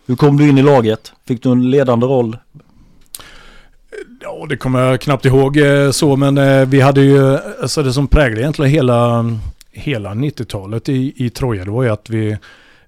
Hur 0.06 0.16
kom 0.16 0.36
du 0.36 0.48
in 0.48 0.58
i 0.58 0.62
laget? 0.62 1.12
Fick 1.28 1.42
du 1.42 1.52
en 1.52 1.70
ledande 1.70 2.06
roll? 2.06 2.36
Ja, 4.20 4.46
det 4.48 4.56
kommer 4.56 4.80
jag 4.80 5.00
knappt 5.00 5.24
ihåg 5.24 5.56
eh, 5.56 5.90
så, 5.90 6.16
men 6.16 6.38
eh, 6.38 6.66
vi 6.66 6.80
hade 6.80 7.00
ju, 7.00 7.38
alltså 7.62 7.82
det 7.82 7.92
som 7.92 8.08
präglade 8.08 8.40
egentligen 8.40 8.72
hela 8.72 9.24
hela 9.76 10.14
90-talet 10.14 10.88
i, 10.88 11.12
i 11.16 11.30
Troja, 11.30 11.64
det 11.64 11.70
var 11.70 11.82
ju 11.82 11.88
att 11.88 12.10
vi 12.10 12.38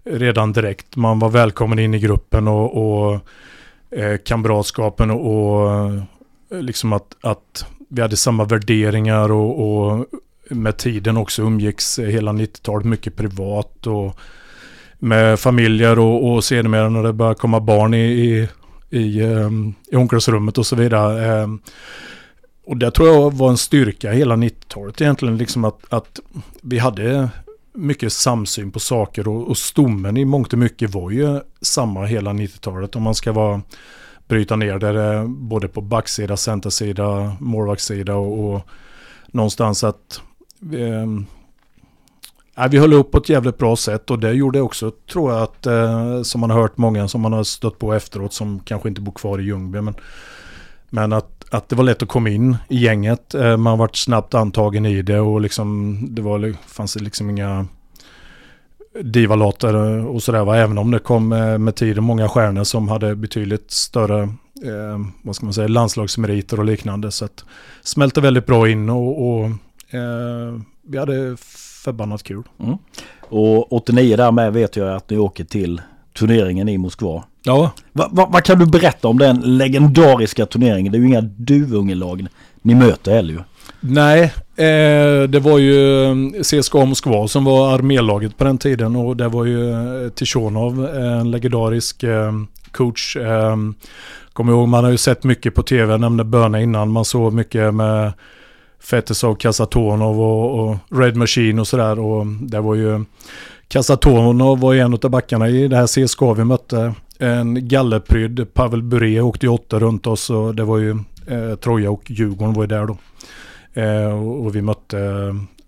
redan 0.05 0.53
direkt, 0.53 0.97
man 0.97 1.19
var 1.19 1.29
välkommen 1.29 1.79
in 1.79 1.95
i 1.95 1.99
gruppen 1.99 2.49
och, 2.49 2.77
och 2.77 3.21
eh, 3.91 4.17
kamratskapen 4.25 5.11
och, 5.11 5.27
och 5.27 5.71
eh, 6.51 6.63
liksom 6.63 6.93
att, 6.93 7.17
att 7.21 7.67
vi 7.89 8.03
hade 8.03 8.17
samma 8.17 8.45
värderingar 8.45 9.33
och, 9.33 9.89
och 9.91 10.07
med 10.51 10.77
tiden 10.77 11.17
också 11.17 11.43
umgicks 11.43 11.99
hela 11.99 12.33
90-talet 12.33 12.87
mycket 12.87 13.17
privat 13.17 13.87
och 13.87 14.19
med 14.99 15.41
familjer 15.41 15.99
och, 15.99 16.33
och 16.33 16.45
sedermera 16.45 16.89
när 16.89 17.03
det 17.03 17.13
började 17.13 17.39
komma 17.39 17.61
barn 17.61 17.95
i, 17.95 18.07
i, 18.07 18.49
i, 18.91 19.21
eh, 19.21 19.51
i 19.93 19.97
omklädningsrummet 19.97 20.59
och 20.59 20.67
så 20.67 20.77
vidare. 20.77 21.43
Eh, 21.43 21.49
och 22.69 22.77
det 22.77 22.91
tror 22.91 23.09
jag 23.09 23.35
var 23.35 23.51
en 23.51 23.57
styrka 23.57 24.13
hela 24.13 24.37
90-talet 24.37 25.01
egentligen, 25.01 25.37
liksom 25.37 25.65
att, 25.65 25.81
att 25.89 26.21
vi 26.63 26.79
hade 26.79 27.29
mycket 27.73 28.13
samsyn 28.13 28.71
på 28.71 28.81
saker 28.81 29.29
och, 29.29 29.49
och 29.49 29.59
stommen 29.59 30.17
i 30.17 30.25
mångt 30.25 30.53
och 30.53 30.59
mycket 30.59 30.95
var 30.95 31.11
ju 31.11 31.41
samma 31.61 32.05
hela 32.05 32.33
90-talet 32.33 32.97
om 32.97 33.03
man 33.03 33.15
ska 33.15 33.33
vara 33.33 33.63
bryta 34.27 34.57
ner 34.57 34.79
det 34.79 35.25
både 35.29 35.69
på 35.69 35.81
backsida, 35.81 36.37
centersida, 36.37 37.37
målvaktssida 37.41 38.15
och, 38.15 38.55
och 38.55 38.61
någonstans 39.27 39.85
att 39.85 40.21
eh, 40.73 41.07
vi 42.71 42.79
höll 42.79 42.93
upp 42.93 43.11
på 43.11 43.19
ett 43.19 43.29
jävligt 43.29 43.59
bra 43.59 43.77
sätt 43.77 44.11
och 44.11 44.19
det 44.19 44.33
gjorde 44.33 44.61
också, 44.61 44.93
tror 45.13 45.33
jag, 45.33 45.43
att 45.43 45.67
eh, 45.67 46.23
som 46.23 46.41
man 46.41 46.51
har 46.51 46.61
hört 46.61 46.77
många 46.77 47.09
som 47.09 47.21
man 47.21 47.33
har 47.33 47.45
stött 47.45 47.79
på 47.79 47.95
efteråt 47.95 48.33
som 48.33 48.61
kanske 48.61 48.89
inte 48.89 49.01
bor 49.01 49.13
kvar 49.13 49.39
i 49.39 49.43
Ljungby. 49.43 49.81
Men, 49.81 49.95
men 50.91 51.13
att, 51.13 51.38
att 51.51 51.69
det 51.69 51.77
var 51.77 51.85
lätt 51.85 52.03
att 52.03 52.09
komma 52.09 52.29
in 52.29 52.57
i 52.69 52.79
gänget. 52.79 53.35
Eh, 53.35 53.57
man 53.57 53.79
varit 53.79 53.97
snabbt 53.97 54.35
antagen 54.35 54.87
i 54.87 55.03
det 55.03 55.21
och 55.21 55.41
liksom, 55.41 55.99
det 56.11 56.23
var, 56.23 56.55
fanns 56.67 57.01
liksom 57.01 57.31
inga 57.31 57.67
divalater 59.03 59.99
eh, 59.99 60.07
och 60.07 60.23
sådär. 60.23 60.55
Även 60.55 60.79
om 60.79 60.91
det 60.91 60.99
kom 60.99 61.29
med, 61.29 61.61
med 61.61 61.75
tiden 61.75 62.05
många 62.05 62.29
stjärnor 62.29 62.65
som 62.65 62.89
hade 62.89 63.17
betydligt 63.17 63.71
större 63.71 64.23
eh, 64.65 64.99
vad 65.23 65.37
ska 65.37 65.47
man 65.47 65.55
säga, 65.55 65.69
landslagsmeriter 65.69 66.59
och 66.59 66.65
liknande. 66.65 67.11
Så 67.11 67.25
att 67.25 67.45
smälte 67.83 68.21
väldigt 68.21 68.47
bra 68.47 68.69
in 68.69 68.91
och, 68.91 69.29
och 69.29 69.45
eh, 69.95 70.61
vi 70.83 70.99
hade 70.99 71.37
förbannat 71.85 72.23
kul. 72.23 72.43
Mm. 72.59 72.79
Och 73.21 73.73
89 73.73 74.17
där 74.17 74.33
med 74.33 74.53
vet 74.53 74.77
jag 74.77 74.97
att 74.97 75.11
ni 75.11 75.19
åker 75.19 75.45
till 75.45 75.83
turneringen 76.19 76.69
i 76.69 76.79
Moskva. 76.79 77.25
Ja. 77.49 77.71
Vad 77.93 78.17
va, 78.17 78.29
va 78.33 78.41
kan 78.41 78.59
du 78.59 78.67
berätta 78.67 79.09
om 79.09 79.19
den 79.19 79.41
legendariska 79.59 80.47
turneringen? 80.47 80.93
Det 80.93 80.99
är 80.99 81.01
ju 81.01 81.07
inga 81.07 81.21
duvungelag 81.21 82.27
ni 82.63 82.75
möter 82.75 83.13
heller 83.13 83.35
ju. 83.35 83.41
Nej, 83.81 84.23
eh, 84.57 85.29
det 85.29 85.41
var 85.43 85.59
ju 85.59 86.05
mm, 86.05 86.43
CSKA 86.43 86.85
Moskva 86.85 87.29
som 87.29 87.45
var 87.45 87.75
armélaget 87.75 88.39
på 88.39 88.45
den 88.45 88.59
tiden 88.59 88.97
och 88.97 89.17
det 89.17 89.29
var 89.29 89.45
ju 89.45 89.71
eh, 89.71 90.09
Tishonov, 90.09 90.87
en 90.95 91.31
legendarisk 91.31 92.03
eh, 92.03 92.33
coach. 92.73 93.17
Eh, 93.17 93.57
kommer 94.33 94.53
ihåg, 94.53 94.69
man 94.69 94.85
har 94.85 94.91
ju 94.91 94.97
sett 94.97 95.25
mycket 95.25 95.55
på 95.55 95.63
tv, 95.63 95.93
jag 95.93 96.01
nämnde 96.01 96.25
Böna 96.25 96.61
innan, 96.61 96.91
man 96.91 97.05
såg 97.05 97.33
mycket 97.33 97.75
med 97.75 98.13
Fetisov, 98.81 99.35
Kasatonov 99.35 100.21
och, 100.21 100.61
och 100.61 100.77
Red 100.91 101.17
Machine 101.17 101.61
och 101.61 101.67
sådär. 101.67 101.99
Och 101.99 102.27
det 102.27 102.61
var 102.61 102.75
ju 102.75 103.05
Kasatonov 103.69 104.61
var 104.61 104.73
ju 104.73 104.81
en 104.81 104.95
av 104.95 105.11
backarna 105.11 105.49
i 105.49 105.69
det 105.69 105.77
här 105.77 106.07
CSKA 106.07 106.35
vi 106.35 106.45
mötte. 106.45 106.95
En 107.19 107.69
gallerprydd, 107.69 108.55
Pavel 108.55 108.83
Bure 108.83 109.21
åkte 109.21 109.47
ju 109.47 109.53
åtta 109.53 109.79
runt 109.79 110.07
oss 110.07 110.31
och 110.31 110.55
det 110.55 110.65
var 110.65 110.79
ju 110.79 110.91
eh, 111.27 111.55
Troja 111.55 111.91
och 111.91 112.11
Djurgården 112.11 112.55
var 112.55 112.63
ju 112.63 112.67
där 112.67 112.87
då. 112.87 112.97
Eh, 113.81 114.23
och, 114.23 114.45
och, 114.45 114.57
vi 114.57 114.63
mötte 114.63 114.99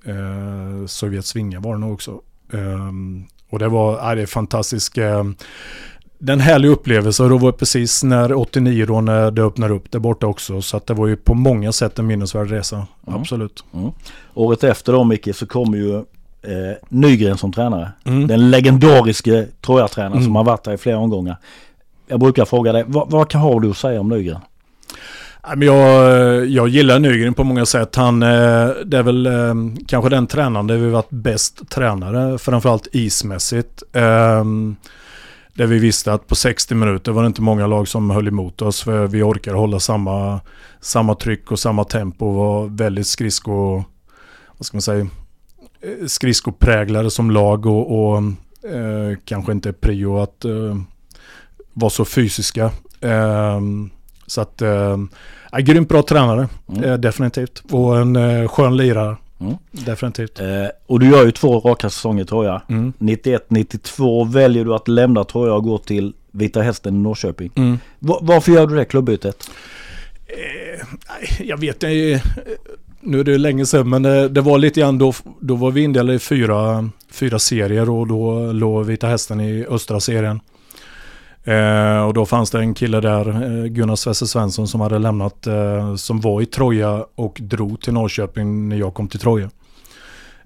eh, 0.05 0.87
Sovjets 0.87 1.37
vingar 1.37 1.61
var 1.61 1.75
det 1.75 1.81
nog 1.81 1.93
också. 1.93 2.21
Eh, 2.53 2.91
och 3.51 3.59
det 3.59 3.69
var, 3.69 4.11
äh, 4.11 4.17
det 4.17 4.23
är 4.23 4.27
fantastiskt. 4.27 4.99
Eh, 4.99 5.25
den 6.19 6.41
härlig 6.41 6.69
upplevelse 6.69 7.23
och 7.23 7.31
då 7.31 7.39
var 7.39 7.53
det 7.53 7.59
precis 7.59 8.03
när 8.03 8.33
89 8.33 8.87
då 8.87 9.01
när 9.01 9.31
det 9.31 9.43
öppnade 9.43 9.75
upp 9.75 9.91
där 9.91 9.99
borta 9.99 10.27
också. 10.27 10.63
Så 10.63 10.77
att 10.77 10.87
det 10.87 10.95
var 10.95 11.07
ju 11.07 11.17
på 11.17 11.35
många 11.35 11.73
sätt 11.73 11.99
en 11.99 12.07
minnesvärd 12.07 12.51
resa. 12.51 12.77
Mm. 12.77 13.21
Absolut. 13.21 13.65
Mm. 13.75 13.91
Året 14.35 14.65
efter 14.65 14.93
då 14.93 15.05
Micke 15.05 15.37
så 15.37 15.47
kom 15.47 15.75
ju 15.75 16.05
eh, 16.43 16.77
Nygren 16.89 17.39
som 17.39 17.53
tränare. 17.53 17.93
Mm. 18.05 18.27
Den 18.27 18.51
legendariske 18.51 19.47
Troja-tränaren 19.61 20.13
som 20.13 20.23
mm. 20.23 20.37
har 20.37 20.45
varit 20.45 20.67
här 20.67 20.75
i 20.75 20.79
flera 20.79 20.99
omgångar. 20.99 21.37
Jag 22.07 22.21
brukar 22.21 22.45
fråga 22.45 22.73
dig, 22.73 22.85
vad, 22.87 23.11
vad 23.11 23.29
kan 23.29 23.41
har 23.41 23.61
du 23.61 23.71
att 23.71 23.77
säga 23.77 24.01
om 24.01 24.09
Nygren? 24.09 24.41
Jag, 25.57 26.47
jag 26.47 26.69
gillar 26.69 26.99
Nygren 26.99 27.35
på 27.35 27.45
många 27.45 27.67
sätt. 27.67 27.97
Han 27.97 28.23
eh, 28.23 28.69
det 28.85 28.99
är 28.99 29.03
väl 29.03 29.27
eh, 29.27 29.55
kanske 29.87 30.11
den 30.11 30.27
tränaren 30.27 30.67
där 30.67 30.77
vi 30.77 30.91
varit 30.91 31.11
bäst 31.11 31.69
tränare, 31.69 32.39
framförallt 32.39 32.89
ismässigt. 32.93 33.83
Um, 33.93 34.77
där 35.55 35.67
vi 35.67 35.79
visste 35.79 36.13
att 36.13 36.27
på 36.27 36.35
60 36.35 36.75
minuter 36.75 37.13
var 37.13 37.23
det 37.23 37.27
inte 37.27 37.43
många 37.43 37.67
lag 37.67 37.89
som 37.89 38.11
höll 38.11 38.29
emot 38.29 38.63
oss. 38.63 38.83
För 38.83 39.07
vi 39.07 39.23
orkade 39.23 39.59
hålla 39.59 39.81
samma, 39.81 40.41
samma 40.81 41.15
tryck 41.15 41.53
och 41.53 41.59
samma 41.59 41.85
tempo. 41.85 42.27
och 42.27 42.35
var 42.35 42.67
väldigt 42.67 43.07
skridsko, 43.07 43.85
vad 44.57 44.67
ska 44.67 44.77
man 44.77 44.83
säga, 44.83 45.07
eh, 45.81 46.07
skridskopräglade 46.07 47.11
som 47.11 47.31
lag 47.31 47.67
och, 47.67 48.01
och 48.01 48.19
eh, 48.71 49.19
kanske 49.25 49.53
inte 49.53 49.73
prio 49.73 50.19
att 50.19 50.45
eh, 50.45 50.77
vara 51.73 51.91
så 51.91 52.05
fysiska. 52.05 52.71
Eh, 53.01 53.61
så 54.27 54.41
att, 54.41 54.63
eh, 54.63 54.97
grymt 55.59 55.89
bra 55.89 56.03
tränare, 56.03 56.49
mm. 56.69 56.85
eh, 56.85 56.95
definitivt. 56.95 57.63
Och 57.71 57.99
en 57.99 58.17
eh, 58.17 58.49
skön 58.49 58.77
lirare. 58.77 59.17
Mm. 59.41 59.55
Definitivt. 59.71 60.41
Eh, 60.41 60.67
och 60.87 61.01
du 61.01 61.11
gör 61.11 61.25
ju 61.25 61.33
två 61.33 61.61
raka 61.61 61.91
säsonger 61.91 62.25
tror 62.25 62.47
jag. 62.47 62.61
Mm. 62.69 62.93
91-92 62.99 64.33
väljer 64.33 64.65
du 64.65 64.75
att 64.75 64.89
lämna 64.89 65.25
tror 65.25 65.49
jag 65.49 65.57
och 65.57 65.65
gå 65.65 65.79
till 65.79 66.15
Vita 66.31 66.63
Hästen 66.63 66.95
i 66.97 66.99
Norrköping. 66.99 67.51
Mm. 67.55 67.79
varför 67.99 68.53
gör 68.53 68.67
du 68.67 68.77
det 68.77 68.85
klubbytet? 68.85 69.51
Eh, 70.27 70.87
jag 71.47 71.61
vet 71.61 71.83
inte. 71.83 72.23
Nu 73.03 73.21
är 73.21 73.25
det 73.25 73.39
länge 73.39 73.67
sedan 73.67 73.89
men 73.89 74.03
det, 74.03 74.29
det, 74.29 74.41
var 74.41 74.59
lite 74.59 74.81
grann 74.81 74.99
då, 74.99 75.13
då 75.41 75.55
var 75.55 75.71
vi 75.71 75.83
indelade 75.83 76.15
i 76.15 76.19
fyra, 76.19 76.89
fyra 77.13 77.39
serier 77.39 77.91
och 77.91 78.07
då 78.07 78.53
låg 78.53 78.87
Vita 78.87 79.07
Hästen 79.07 79.41
i 79.41 79.67
östra 79.69 80.01
serien. 80.01 80.41
Eh, 81.45 82.03
och 82.07 82.15
då 82.15 82.27
fanns 82.27 82.51
det 82.51 82.59
en 82.59 82.75
kille 82.75 83.01
där, 83.01 83.29
eh, 83.29 83.65
Gunnar 83.65 83.97
Svesse 83.97 84.27
Svensson, 84.27 84.69
som 84.69 84.81
hade 84.81 84.99
lämnat, 84.99 85.47
eh, 85.47 85.95
som 85.95 86.21
var 86.21 86.43
i 86.43 86.47
Troja 86.47 87.07
och 87.15 87.39
drog 87.41 87.81
till 87.81 87.93
Norrköping 87.93 88.69
när 88.69 88.77
jag 88.77 88.95
kom 88.95 89.09
till 89.09 89.21
Troja. 89.21 89.51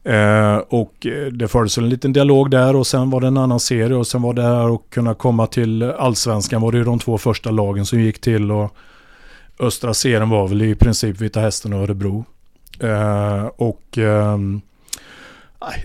Eh, 0.04 0.56
och 0.56 1.06
eh, 1.06 1.26
det 1.26 1.48
fördes 1.48 1.78
en 1.78 1.88
liten 1.88 2.12
dialog 2.12 2.50
där 2.50 2.76
och 2.76 2.86
sen 2.86 3.10
var 3.10 3.20
det 3.20 3.26
en 3.26 3.36
annan 3.36 3.60
serie 3.60 3.96
och 3.96 4.06
sen 4.06 4.22
var 4.22 4.34
det 4.34 4.42
här 4.42 4.74
att 4.74 4.90
kunna 4.90 5.14
komma 5.14 5.46
till 5.46 5.82
allsvenskan 5.82 6.62
var 6.62 6.72
det 6.72 6.78
ju 6.78 6.84
de 6.84 6.98
två 6.98 7.18
första 7.18 7.50
lagen 7.50 7.86
som 7.86 8.00
gick 8.00 8.20
till 8.20 8.52
och 8.52 8.76
östra 9.60 9.94
serien 9.94 10.28
var 10.28 10.48
väl 10.48 10.62
i 10.62 10.74
princip 10.74 11.20
Vita 11.20 11.40
Hästen 11.40 11.72
och 11.72 11.80
Örebro. 11.80 12.24
Eh, 12.80 13.44
och 13.56 13.98
ehm, 13.98 14.60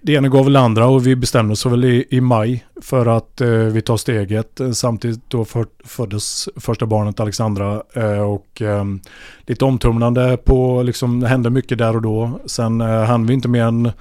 det 0.02 0.14
ena 0.14 0.28
gav 0.28 0.46
väl 0.46 0.56
andra 0.56 0.88
och 0.88 1.08
vi 1.08 1.16
bestämde 1.16 1.54
oss 1.54 1.66
väl 1.66 1.86
i, 1.86 2.06
i 2.10 2.22
maj 2.22 2.66
för 2.82 3.06
att 3.06 3.42
eh, 3.42 3.50
vi 3.50 3.82
tar 3.82 3.98
steget. 3.98 4.60
Samtidigt 4.74 5.22
då 5.28 5.46
för, 5.46 5.66
föddes 5.84 6.50
första 6.56 6.86
barnet 6.86 7.20
Alexandra 7.20 7.84
eh, 7.94 8.22
och 8.22 8.62
eh, 8.62 8.84
lite 9.42 9.66
omtumlande 9.66 10.38
på, 10.38 10.84
liksom 10.84 11.20
det 11.20 11.28
hände 11.28 11.50
mycket 11.50 11.78
där 11.78 11.96
och 11.96 12.02
då. 12.02 12.40
Sen 12.46 12.82
eh, 12.82 13.04
hann 13.04 13.26
vi 13.26 13.34
inte 13.34 13.48
mer 13.48 13.64
än 13.64 13.92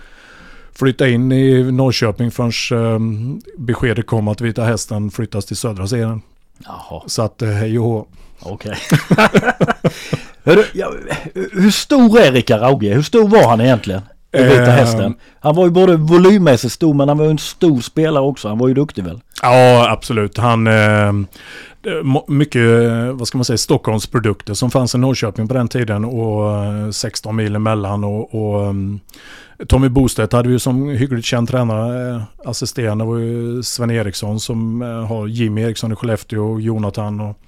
flytta 0.73 1.09
in 1.09 1.33
i 1.33 1.73
Norrköping 1.73 2.30
förrän 2.30 2.83
eh, 2.85 3.52
beskedet 3.59 4.07
kom 4.07 4.28
att 4.28 4.40
Vita 4.40 4.64
Hästen 4.64 5.11
flyttas 5.11 5.47
till 5.47 5.57
södra 5.57 5.87
serien. 5.87 6.23
Jaha. 6.64 7.02
Så 7.07 7.23
att 7.23 7.42
eh, 7.42 7.49
hej 7.49 7.78
och 7.78 7.85
hå. 7.85 8.07
Okej. 8.40 8.76
Okay. 9.11 9.90
hur 11.52 11.71
stor 11.71 12.21
är 12.21 12.33
Rickard 12.33 12.61
Rauge? 12.61 12.95
Hur 12.95 13.02
stor 13.02 13.28
var 13.28 13.49
han 13.49 13.61
egentligen? 13.61 14.02
Den 14.31 14.49
vita 14.49 14.71
hästen. 14.71 15.14
Han 15.40 15.55
var 15.55 15.64
ju 15.64 15.71
både 15.71 15.97
volymmässigt 15.97 16.75
stor 16.75 16.95
men 16.95 17.09
han 17.09 17.19
var 17.19 17.25
ju 17.25 17.31
en 17.31 17.38
stor 17.38 17.81
spelare 17.81 18.25
också. 18.25 18.49
Han 18.49 18.59
var 18.59 18.69
ju 18.69 18.75
duktig 18.75 19.05
väl? 19.05 19.21
Ja, 19.43 19.90
absolut. 19.90 20.38
Han... 20.38 20.67
Eh, 20.67 21.12
mycket, 22.26 22.62
vad 23.12 23.28
ska 23.28 23.38
man 23.38 23.45
säga, 23.45 23.59
Stockholms 23.59 24.07
produkter 24.07 24.55
som 24.55 24.71
fanns 24.71 24.95
i 24.95 24.99
Norrköping 24.99 25.49
på 25.49 25.55
den 25.55 25.69
tiden 25.69 26.05
och 26.05 26.95
16 26.95 27.37
mil 27.37 27.57
emellan 27.57 28.05
och, 28.05 28.35
och 28.35 28.69
um, 28.69 29.00
Tommy 29.69 29.88
Bostedt 29.88 30.33
hade 30.33 30.49
vi 30.49 30.59
som 30.59 30.88
hyggligt 30.88 31.26
känd 31.26 31.49
tränare. 31.49 32.11
Eh, 32.11 32.23
assisterande 32.45 33.05
var 33.05 33.19
ju 33.19 33.62
Sven 33.62 33.90
Eriksson 33.90 34.40
som 34.40 34.83
eh, 34.83 35.07
har 35.07 35.26
Jimmy 35.26 35.62
Eriksson 35.62 35.93
i 35.93 35.97
Skellefteå 35.97 36.52
och 36.52 36.61
Jonathan. 36.61 37.21
Och, 37.21 37.38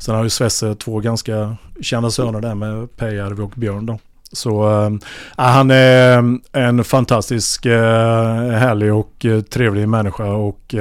sen 0.00 0.14
har 0.14 0.22
ju 0.22 0.30
Svesse 0.30 0.74
två 0.74 1.00
ganska 1.00 1.56
kända 1.80 2.10
söner 2.10 2.40
där 2.40 2.54
med 2.54 2.96
Pejärvi 2.96 3.42
och 3.42 3.52
Björn 3.56 3.86
då. 3.86 3.98
Så 4.32 4.82
äh, 4.86 4.90
han 5.36 5.70
är 5.70 6.38
en 6.52 6.84
fantastisk 6.84 7.66
äh, 7.66 8.50
härlig 8.50 8.94
och 8.94 9.24
äh, 9.24 9.40
trevlig 9.40 9.88
människa 9.88 10.24
och 10.24 10.74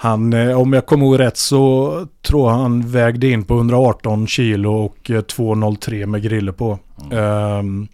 han, 0.00 0.34
om 0.34 0.72
jag 0.72 0.86
kommer 0.86 1.06
ihåg 1.06 1.18
rätt 1.18 1.36
så 1.36 1.92
tror 2.22 2.50
han 2.50 2.90
vägde 2.90 3.28
in 3.28 3.44
på 3.44 3.54
118 3.54 4.26
kilo 4.26 4.72
och 4.72 4.96
2,03 5.04 6.06
med 6.06 6.22
griller 6.22 6.52
på. 6.52 6.78
Mm. 7.10 7.88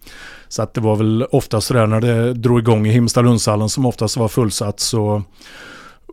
så 0.47 0.61
att 0.61 0.73
det 0.73 0.81
var 0.81 0.95
väl 0.95 1.25
oftast 1.31 1.67
sådär 1.67 1.87
när 1.87 2.01
det 2.01 2.33
drog 2.33 2.59
igång 2.59 2.87
i 2.87 2.91
Himstad-Lundshallen 2.91 3.69
som 3.69 3.85
oftast 3.85 4.17
var 4.17 4.27
fullsatt 4.27 4.79
så 4.79 5.23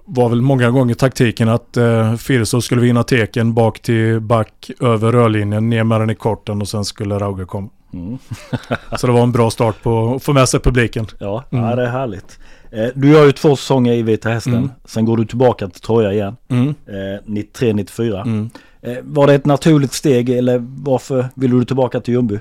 var 0.04 0.28
väl 0.28 0.40
många 0.40 0.70
gånger 0.70 0.94
taktiken 0.94 1.48
att 1.48 1.76
eh, 1.76 2.14
Firso 2.14 2.60
skulle 2.60 2.80
vinna 2.80 3.02
teken 3.02 3.54
bak 3.54 3.80
till 3.80 4.20
back 4.20 4.70
över 4.80 5.12
rörlinjen, 5.12 5.70
ner 5.70 5.84
med 5.84 6.00
den 6.00 6.10
i 6.10 6.14
korten 6.14 6.60
och 6.60 6.68
sen 6.68 6.84
skulle 6.84 7.18
Rauge 7.18 7.44
komma. 7.44 7.68
Mm. 7.92 8.18
så 8.98 9.06
det 9.06 9.12
var 9.12 9.22
en 9.22 9.32
bra 9.32 9.50
start 9.50 9.82
på 9.82 10.14
att 10.14 10.22
få 10.22 10.32
med 10.32 10.48
sig 10.48 10.60
publiken. 10.60 11.06
Ja, 11.18 11.44
mm. 11.50 11.64
ja 11.64 11.76
det 11.76 11.82
är 11.82 11.90
härligt. 11.90 12.38
Eh, 12.70 12.88
du 12.94 13.10
gör 13.10 13.26
ju 13.26 13.32
två 13.32 13.56
säsonger 13.56 13.92
i 13.92 14.02
Vita 14.02 14.28
Hästen. 14.28 14.54
Mm. 14.54 14.70
Sen 14.84 15.04
går 15.04 15.16
du 15.16 15.24
tillbaka 15.24 15.68
till 15.68 15.80
Troja 15.80 16.12
igen. 16.12 16.36
Mm. 16.48 16.68
Eh, 16.68 17.20
93-94. 17.26 18.22
Mm. 18.22 18.50
Eh, 18.82 18.96
var 19.02 19.26
det 19.26 19.34
ett 19.34 19.46
naturligt 19.46 19.92
steg 19.92 20.30
eller 20.30 20.58
varför 20.82 21.28
ville 21.34 21.56
du 21.56 21.64
tillbaka 21.64 22.00
till 22.00 22.14
Ljungby? 22.14 22.38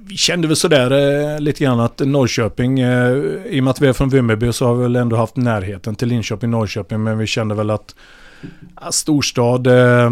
Vi 0.00 0.16
kände 0.16 0.48
väl 0.48 0.56
sådär 0.56 0.90
eh, 1.34 1.40
lite 1.40 1.64
grann 1.64 1.80
att 1.80 1.98
Norrköping, 1.98 2.80
eh, 2.80 3.12
i 3.46 3.60
och 3.60 3.64
med 3.64 3.70
att 3.70 3.80
vi 3.80 3.86
är 3.86 3.92
från 3.92 4.08
Vimmerby 4.08 4.52
så 4.52 4.66
har 4.66 4.74
vi 4.74 4.82
väl 4.82 4.96
ändå 4.96 5.16
haft 5.16 5.36
närheten 5.36 5.94
till 5.94 6.08
Linköping, 6.08 6.50
Norrköping. 6.50 7.02
Men 7.02 7.18
vi 7.18 7.26
kände 7.26 7.54
väl 7.54 7.70
att 7.70 7.94
ja, 8.80 8.92
storstad, 8.92 9.66
eh, 9.66 10.10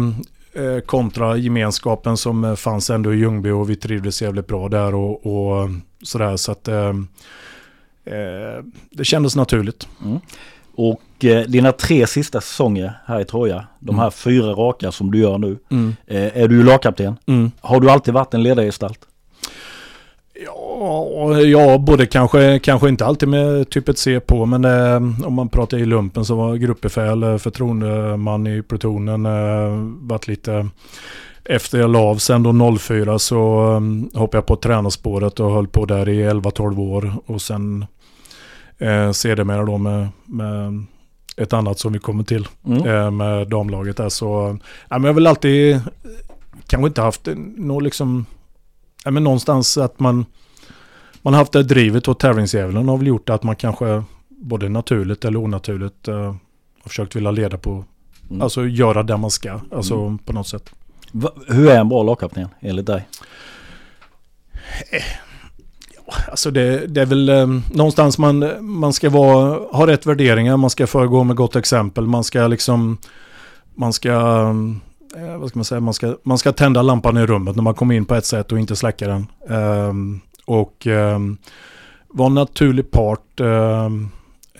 Eh, 0.57 0.79
kontra 0.79 1.37
gemenskapen 1.37 2.17
som 2.17 2.43
eh, 2.43 2.55
fanns 2.55 2.89
ändå 2.89 3.13
i 3.13 3.17
Ljungby 3.17 3.49
och 3.49 3.69
vi 3.69 3.75
trivdes 3.75 4.21
jävligt 4.21 4.47
bra 4.47 4.69
där 4.69 4.95
och, 4.95 5.25
och 5.25 5.69
sådär. 6.03 6.37
Så 6.37 6.51
att 6.51 6.67
eh, 6.67 6.89
eh, 8.05 8.63
det 8.91 9.05
kändes 9.05 9.35
naturligt. 9.35 9.87
Mm. 10.05 10.19
Och 10.75 11.25
eh, 11.25 11.41
dina 11.47 11.71
tre 11.71 12.07
sista 12.07 12.41
säsonger 12.41 12.93
här 13.05 13.19
i 13.21 13.25
Troja, 13.25 13.67
de 13.79 13.89
Mm. 13.89 13.99
här 13.99 14.09
fyra 14.09 14.51
raka 14.51 14.91
som 14.91 15.11
du 15.11 15.17
gör 15.19 15.37
nu, 15.37 15.57
eh, 16.07 16.37
är 16.43 16.47
du 16.47 16.55
ju 16.55 16.63
lagkapten. 16.63 17.17
Mm. 17.25 17.51
Har 17.61 17.79
du 17.79 17.89
alltid 17.89 18.13
varit 18.13 18.33
en 18.33 18.43
ledargestalt? 18.43 18.99
Ja, 20.45 21.39
ja, 21.41 21.77
både 21.77 22.05
kanske, 22.05 22.59
kanske 22.59 22.89
inte 22.89 23.05
alltid 23.05 23.29
med 23.29 23.69
typ 23.69 23.89
ett 23.89 23.97
C 23.97 24.19
på, 24.19 24.45
men 24.45 24.65
eh, 24.65 25.25
om 25.27 25.33
man 25.33 25.49
pratar 25.49 25.77
i 25.77 25.85
lumpen 25.85 26.25
så 26.25 26.35
var 26.35 26.55
gruppbefäl, 26.55 27.23
eh, 27.23 27.37
förtroendeman 27.37 28.47
i 28.47 28.61
plutonen, 28.61 29.25
eh, 29.25 30.07
varit 30.07 30.27
lite 30.27 30.69
efter 31.45 31.79
jag 31.79 31.89
la 31.89 31.99
av. 31.99 32.15
Sen 32.17 32.43
då 32.43 32.77
04 32.77 33.19
så 33.19 33.63
um, 33.67 34.09
hoppade 34.13 34.37
jag 34.37 34.45
på 34.45 34.55
tränarspåret 34.55 35.39
och 35.39 35.51
höll 35.51 35.67
på 35.67 35.85
där 35.85 36.09
i 36.09 36.23
11-12 36.29 36.79
år. 36.79 37.13
Och 37.25 37.41
sen 37.41 37.85
eh, 38.77 39.11
sedermera 39.11 39.63
då 39.65 39.77
med, 39.77 40.07
med 40.25 40.83
ett 41.37 41.53
annat 41.53 41.79
som 41.79 41.93
vi 41.93 41.99
kommer 41.99 42.23
till 42.23 42.47
Mm. 42.65 42.85
eh, 42.87 43.11
med 43.11 43.47
damlaget 43.47 43.97
där. 43.97 44.09
Så, 44.09 44.57
ja, 44.89 44.97
men 44.97 45.03
jag 45.03 45.09
har 45.09 45.13
väl 45.13 45.27
alltid 45.27 45.79
kanske 46.67 46.87
inte 46.87 47.01
haft 47.01 47.27
något 47.57 47.83
liksom, 47.83 48.25
ja, 49.05 49.11
men 49.11 49.23
någonstans 49.23 49.77
att 49.77 49.99
man, 49.99 50.25
man 51.21 51.33
har 51.33 51.41
haft 51.41 51.51
det 51.51 51.63
drivet 51.63 52.07
och 52.07 52.19
tävlingsdjävulen 52.19 52.87
har 52.89 52.97
väl 52.97 53.07
gjort 53.07 53.29
att 53.29 53.43
man 53.43 53.55
kanske 53.55 54.03
både 54.29 54.69
naturligt 54.69 55.25
eller 55.25 55.39
onaturligt 55.39 56.07
eh, 56.07 56.15
har 56.83 56.89
försökt 56.89 57.15
vilja 57.15 57.31
leda 57.31 57.57
på, 57.57 57.83
Mm. 58.29 58.41
alltså 58.41 58.65
göra 58.67 59.03
det 59.03 59.17
man 59.17 59.31
ska, 59.31 59.59
alltså 59.71 59.95
Mm. 59.95 60.17
på 60.17 60.33
något 60.33 60.47
sätt. 60.47 60.69
Va, 61.11 61.29
hur 61.47 61.69
är 61.69 61.79
en 61.79 61.89
bra 61.89 62.03
lagkapten 62.03 62.47
enligt 62.59 62.85
dig? 62.85 63.07
Alltså 66.29 66.51
det, 66.51 66.87
det 66.87 67.01
är 67.01 67.05
väl 67.05 67.29
eh, 67.29 67.47
någonstans 67.73 68.17
man, 68.17 68.45
man 68.61 68.93
ska 68.93 69.09
vara, 69.09 69.59
ha 69.71 69.87
rätt 69.87 70.05
värderingar, 70.05 70.57
man 70.57 70.69
ska 70.69 70.87
föregå 70.87 71.23
med 71.23 71.35
gott 71.35 71.55
exempel, 71.55 72.07
man 72.07 72.23
ska 72.23 72.47
liksom, 72.47 72.97
man 73.75 73.93
ska, 73.93 74.45
eh, 75.15 75.37
vad 75.37 75.49
ska 75.49 75.59
man 75.59 75.65
säga, 75.65 75.81
man 75.81 75.93
ska, 75.93 76.17
man 76.23 76.37
ska 76.37 76.51
tända 76.51 76.81
lampan 76.81 77.17
i 77.17 77.25
rummet 77.25 77.55
när 77.55 77.63
man 77.63 77.73
kommer 77.73 77.95
in 77.95 78.05
på 78.05 78.15
ett 78.15 78.25
sätt 78.25 78.51
och 78.51 78.59
inte 78.59 78.75
släcka 78.75 79.07
den. 79.07 79.27
Ehm, 79.49 80.19
och 80.45 80.87
ehm, 80.87 81.37
vara 82.07 82.27
en 82.27 82.33
naturlig 82.35 82.91
part 82.91 83.39
ehm, 83.39 84.09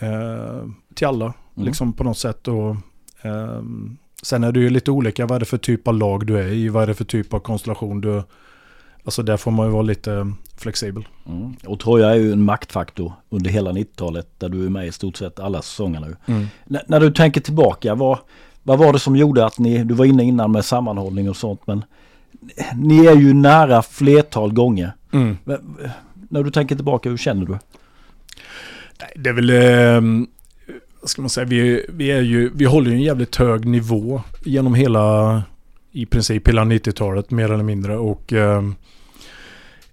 eh, 0.00 0.68
till 0.94 1.06
alla, 1.06 1.34
Mm. 1.56 1.66
liksom 1.66 1.92
på 1.92 2.04
något 2.04 2.18
sätt. 2.18 2.48
Och, 2.48 2.76
ehm, 3.22 3.96
sen 4.22 4.44
är 4.44 4.52
det 4.52 4.60
ju 4.60 4.70
lite 4.70 4.90
olika, 4.90 5.26
vad 5.26 5.36
är 5.36 5.40
det 5.40 5.46
för 5.46 5.58
typ 5.58 5.88
av 5.88 5.94
lag 5.94 6.26
du 6.26 6.38
är 6.38 6.48
i, 6.48 6.68
vad 6.68 6.82
är 6.82 6.86
det 6.86 6.94
för 6.94 7.04
typ 7.04 7.34
av 7.34 7.38
konstellation 7.38 8.00
du, 8.00 8.22
alltså 9.04 9.22
där 9.22 9.36
får 9.36 9.50
man 9.50 9.66
ju 9.66 9.72
vara 9.72 9.82
lite 9.82 10.32
flexibel. 10.56 11.08
Mm. 11.26 11.56
Och 11.66 11.80
Troja 11.80 12.10
är 12.10 12.14
ju 12.14 12.32
en 12.32 12.44
maktfaktor 12.44 13.12
under 13.28 13.50
hela 13.50 13.72
90-talet 13.72 14.28
där 14.38 14.48
du 14.48 14.66
är 14.66 14.70
med 14.70 14.86
i 14.86 14.92
stort 14.92 15.16
sett 15.16 15.40
alla 15.40 15.62
säsonger 15.62 16.00
nu. 16.00 16.16
Mm. 16.26 16.46
När 16.86 17.00
du 17.00 17.10
tänker 17.10 17.40
tillbaka, 17.40 17.94
vad, 17.94 18.18
vad 18.66 18.78
var 18.78 18.92
det 18.92 18.98
som 18.98 19.16
gjorde 19.16 19.46
att 19.46 19.58
ni, 19.58 19.84
du 19.84 19.94
var 19.94 20.04
inne 20.04 20.24
innan 20.24 20.52
med 20.52 20.64
sammanhållning 20.64 21.30
och 21.30 21.36
sånt 21.36 21.66
men 21.66 21.84
ni 22.76 23.06
är 23.06 23.16
ju 23.16 23.34
nära 23.34 23.82
flertal 23.82 24.52
gånger. 24.52 24.92
Mm. 25.12 25.36
V- 25.44 25.56
När 26.28 26.42
du 26.42 26.50
tänker 26.50 26.74
tillbaka, 26.76 27.08
hur 27.08 27.16
känner 27.16 27.46
du? 27.46 27.58
Det 29.16 29.28
är 29.30 29.32
väl, 29.32 29.50
eh, 29.50 30.26
vad 31.00 31.10
ska 31.10 31.22
man 31.22 31.28
säga, 31.30 31.44
vi, 31.46 31.86
vi, 31.88 32.10
är 32.10 32.20
ju, 32.22 32.50
vi 32.54 32.64
håller 32.64 32.90
ju 32.90 32.96
en 32.96 33.02
jävligt 33.02 33.36
hög 33.36 33.64
nivå 33.66 34.22
genom 34.44 34.74
hela, 34.74 35.42
i 35.92 36.06
princip 36.06 36.48
hela 36.48 36.64
90-talet 36.64 37.30
mer 37.30 37.52
eller 37.52 37.64
mindre. 37.64 37.96
Och 37.98 38.32
eh, 38.32 38.62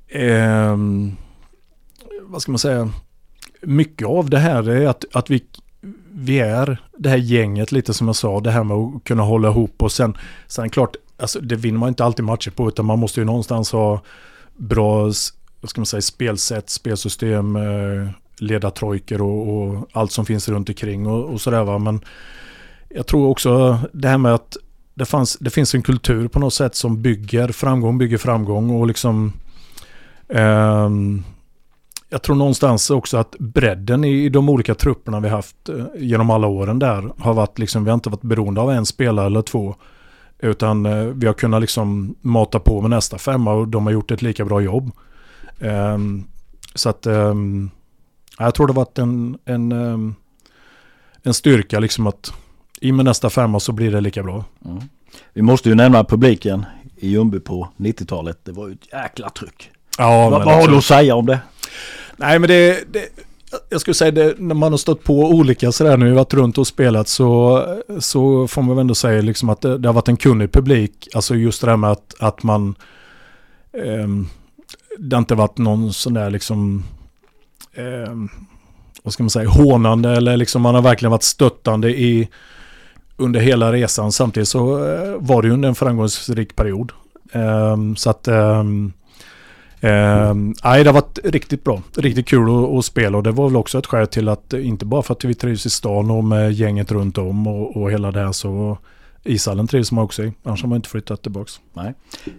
eh, 0.07 0.77
vad 2.21 2.41
ska 2.41 2.51
man 2.51 2.59
säga, 2.59 2.89
mycket 3.61 4.07
av 4.07 4.29
det 4.29 4.39
här 4.39 4.69
är 4.69 4.87
att, 4.87 5.05
att 5.13 5.29
vi, 5.29 5.43
vi 6.11 6.39
är 6.39 6.77
det 6.97 7.09
här 7.09 7.17
gänget 7.17 7.71
lite 7.71 7.93
som 7.93 8.07
jag 8.07 8.15
sa, 8.15 8.39
det 8.39 8.51
här 8.51 8.63
med 8.63 8.77
att 8.77 9.03
kunna 9.03 9.23
hålla 9.23 9.47
ihop 9.47 9.83
och 9.83 9.91
sen, 9.91 10.17
sen 10.47 10.69
klart, 10.69 10.95
alltså 11.17 11.39
det 11.39 11.55
vinner 11.55 11.79
man 11.79 11.89
inte 11.89 12.05
alltid 12.05 12.25
matcher 12.25 12.51
på 12.51 12.67
utan 12.67 12.85
man 12.85 12.99
måste 12.99 13.19
ju 13.19 13.25
någonstans 13.25 13.71
ha 13.71 14.01
bra 14.57 15.11
vad 15.61 15.69
ska 15.69 15.81
man 15.81 15.85
säga, 15.85 16.01
spelsätt, 16.01 16.69
spelsystem, 16.69 17.55
eh, 17.55 18.09
ledartrojker 18.37 19.21
och, 19.21 19.57
och 19.57 19.87
allt 19.91 20.11
som 20.11 20.25
finns 20.25 20.49
runt 20.49 20.69
omkring 20.69 21.07
och, 21.07 21.33
och 21.33 21.41
sådär 21.41 21.63
va. 21.63 21.77
Men 21.77 22.01
jag 22.89 23.07
tror 23.07 23.27
också 23.27 23.79
det 23.93 24.07
här 24.07 24.17
med 24.17 24.33
att 24.33 24.57
det, 24.93 25.05
fanns, 25.05 25.37
det 25.39 25.49
finns 25.49 25.75
en 25.75 25.81
kultur 25.81 26.27
på 26.27 26.39
något 26.39 26.53
sätt 26.53 26.75
som 26.75 27.01
bygger 27.01 27.47
framgång, 27.47 27.97
bygger 27.97 28.17
framgång 28.17 28.69
och 28.69 28.87
liksom 28.87 29.33
ehm, 30.29 31.23
jag 32.13 32.21
tror 32.21 32.35
någonstans 32.35 32.89
också 32.89 33.17
att 33.17 33.35
bredden 33.39 34.03
i 34.03 34.29
de 34.29 34.49
olika 34.49 34.75
trupperna 34.75 35.19
vi 35.19 35.29
haft 35.29 35.69
eh, 35.69 35.85
genom 35.95 36.29
alla 36.29 36.47
åren 36.47 36.79
där 36.79 37.11
har 37.19 37.33
varit 37.33 37.59
liksom, 37.59 37.83
vi 37.83 37.89
har 37.89 37.93
inte 37.95 38.09
varit 38.09 38.21
beroende 38.21 38.61
av 38.61 38.71
en 38.71 38.85
spelare 38.85 39.25
eller 39.25 39.41
två. 39.41 39.75
Utan 40.39 40.85
eh, 40.85 41.03
vi 41.03 41.27
har 41.27 41.33
kunnat 41.33 41.61
liksom 41.61 42.15
mata 42.21 42.59
på 42.59 42.81
med 42.81 42.89
nästa 42.89 43.17
femma 43.17 43.53
och 43.53 43.67
de 43.67 43.85
har 43.85 43.93
gjort 43.93 44.11
ett 44.11 44.21
lika 44.21 44.45
bra 44.45 44.61
jobb. 44.61 44.91
Ehm, 45.59 46.23
så 46.75 46.89
att 46.89 47.05
ehm, 47.05 47.69
jag 48.39 48.55
tror 48.55 48.67
det 48.67 48.73
varit 48.73 48.99
en, 48.99 49.37
en, 49.45 49.71
ehm, 49.71 50.15
en 51.23 51.33
styrka 51.33 51.79
liksom 51.79 52.07
att 52.07 52.33
i 52.81 52.91
med 52.91 53.05
nästa 53.05 53.29
femma 53.29 53.59
så 53.59 53.71
blir 53.71 53.91
det 53.91 54.01
lika 54.01 54.23
bra. 54.23 54.45
Mm. 54.65 54.81
Vi 55.33 55.41
måste 55.41 55.69
ju 55.69 55.75
nämna 55.75 56.03
publiken 56.03 56.65
i 56.95 57.09
Ljungby 57.09 57.39
på 57.39 57.69
90-talet. 57.77 58.39
Det 58.43 58.51
var 58.51 58.67
ju 58.67 58.73
ett 58.73 58.93
jäkla 58.93 59.29
tryck. 59.29 59.71
Ja, 59.97 60.29
Va, 60.29 60.39
vad 60.45 60.55
har 60.55 60.67
du 60.67 60.77
att 60.77 60.83
säga 60.83 61.15
om 61.15 61.25
det? 61.25 61.39
Nej 62.17 62.39
men 62.39 62.47
det, 62.47 62.93
det 62.93 63.09
jag 63.69 63.81
skulle 63.81 63.95
säga 63.95 64.11
det, 64.11 64.35
när 64.37 64.55
man 64.55 64.73
har 64.73 64.77
stött 64.77 65.03
på 65.03 65.19
olika 65.19 65.71
sådär 65.71 65.97
nu, 65.97 66.13
varit 66.13 66.33
runt 66.33 66.57
och 66.57 66.67
spelat 66.67 67.07
så, 67.07 67.63
så 67.99 68.47
får 68.47 68.61
man 68.61 68.75
väl 68.75 68.81
ändå 68.81 68.95
säga 68.95 69.21
liksom 69.21 69.49
att 69.49 69.61
det, 69.61 69.77
det 69.77 69.89
har 69.89 69.93
varit 69.93 70.07
en 70.07 70.17
kunnig 70.17 70.51
publik. 70.51 71.07
Alltså 71.13 71.35
just 71.35 71.61
det 71.61 71.67
där 71.67 71.77
med 71.77 71.91
att, 71.91 72.15
att 72.19 72.43
man, 72.43 72.75
Eh, 73.77 74.07
det 74.97 75.15
har 75.15 75.21
inte 75.21 75.35
varit 75.35 75.57
någon 75.57 75.93
sån 75.93 76.13
där 76.13 76.29
liksom, 76.29 76.83
Eh, 77.75 78.13
vad 79.03 79.13
ska 79.13 79.23
man 79.23 79.29
säga, 79.29 79.49
hånande 79.49 80.09
eller 80.09 80.37
liksom 80.37 80.61
man 80.61 80.75
har 80.75 80.81
verkligen 80.81 81.11
varit 81.11 81.23
stöttande 81.23 81.89
i 81.89 82.29
under 83.17 83.39
hela 83.39 83.71
resan. 83.71 84.11
Samtidigt 84.11 84.49
så 84.49 84.87
eh, 84.87 85.15
var 85.17 85.41
det 85.41 85.47
ju 85.47 85.53
under 85.53 85.69
en 85.69 85.75
framgångsrik 85.75 86.55
period. 86.55 86.91
Ehm, 87.31 87.95
så 87.95 88.09
att 88.09 88.27
ehm, 88.27 88.93
Ehm, 89.83 90.53
nej, 90.63 90.83
det 90.83 90.89
har 90.89 90.93
varit 90.93 91.19
riktigt 91.23 91.63
bra. 91.63 91.81
Riktigt 91.97 92.27
kul 92.27 92.77
att, 92.79 92.85
spela 92.85 93.17
och 93.17 93.23
det 93.23 93.31
var 93.31 93.47
väl 93.47 93.57
också 93.57 93.77
ett 93.79 93.85
skäl 93.87 94.07
till 94.07 94.29
att 94.29 94.53
eh, 94.53 94.67
inte 94.67 94.85
bara 94.85 95.01
för 95.01 95.13
att 95.13 95.23
vi 95.23 95.33
trivs 95.33 95.65
i 95.65 95.69
stan 95.69 96.11
och 96.11 96.23
med 96.23 96.51
gänget 96.53 96.91
runt 96.91 97.17
om 97.17 97.47
och, 97.47 97.77
och 97.77 97.91
hela 97.91 98.11
det 98.11 98.19
här 98.19 98.31
så 98.31 98.77
ishallen 99.23 99.67
trivs 99.67 99.91
man 99.91 100.03
också 100.03 100.23
i. 100.23 100.33
Annars 100.43 100.61
har 100.61 100.69
man 100.69 100.75
inte 100.75 100.89
flyttat 100.89 101.21
tillbaks. 101.21 101.59
Nej. 101.73 101.93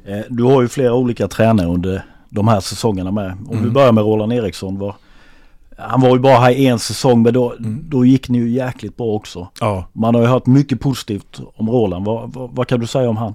Eh, 0.06 0.18
Du 0.28 0.42
har 0.42 0.62
ju 0.62 0.68
flera 0.68 0.94
olika 0.94 1.28
tränare 1.28 1.66
under 1.66 2.04
de 2.28 2.48
här 2.48 2.60
säsongerna 2.60 3.10
med. 3.10 3.30
Om 3.32 3.46
vi 3.50 3.56
Mm. 3.58 3.72
börjar 3.72 3.92
med 3.92 4.04
Roland 4.04 4.32
Eriksson. 4.32 4.78
Var, 4.78 4.94
han 5.78 6.00
var 6.00 6.10
ju 6.10 6.18
bara 6.18 6.38
här 6.38 6.52
en 6.52 6.78
säsong 6.78 7.22
men 7.22 7.34
då, 7.34 7.52
Mm. 7.58 7.80
då 7.88 8.04
gick 8.04 8.28
ni 8.28 8.38
ju 8.38 8.50
jäkligt 8.50 8.96
bra 8.96 9.06
också. 9.06 9.48
Ja, 9.60 9.88
Man 9.92 10.14
har 10.14 10.22
ju 10.22 10.28
hört 10.28 10.46
mycket 10.46 10.80
positivt 10.80 11.40
om 11.56 11.70
Roland. 11.70 12.04
Vad, 12.04 12.32
vad, 12.32 12.50
vad 12.54 12.66
kan 12.66 12.80
du 12.80 12.86
säga 12.86 13.08
om 13.08 13.16
han? 13.16 13.34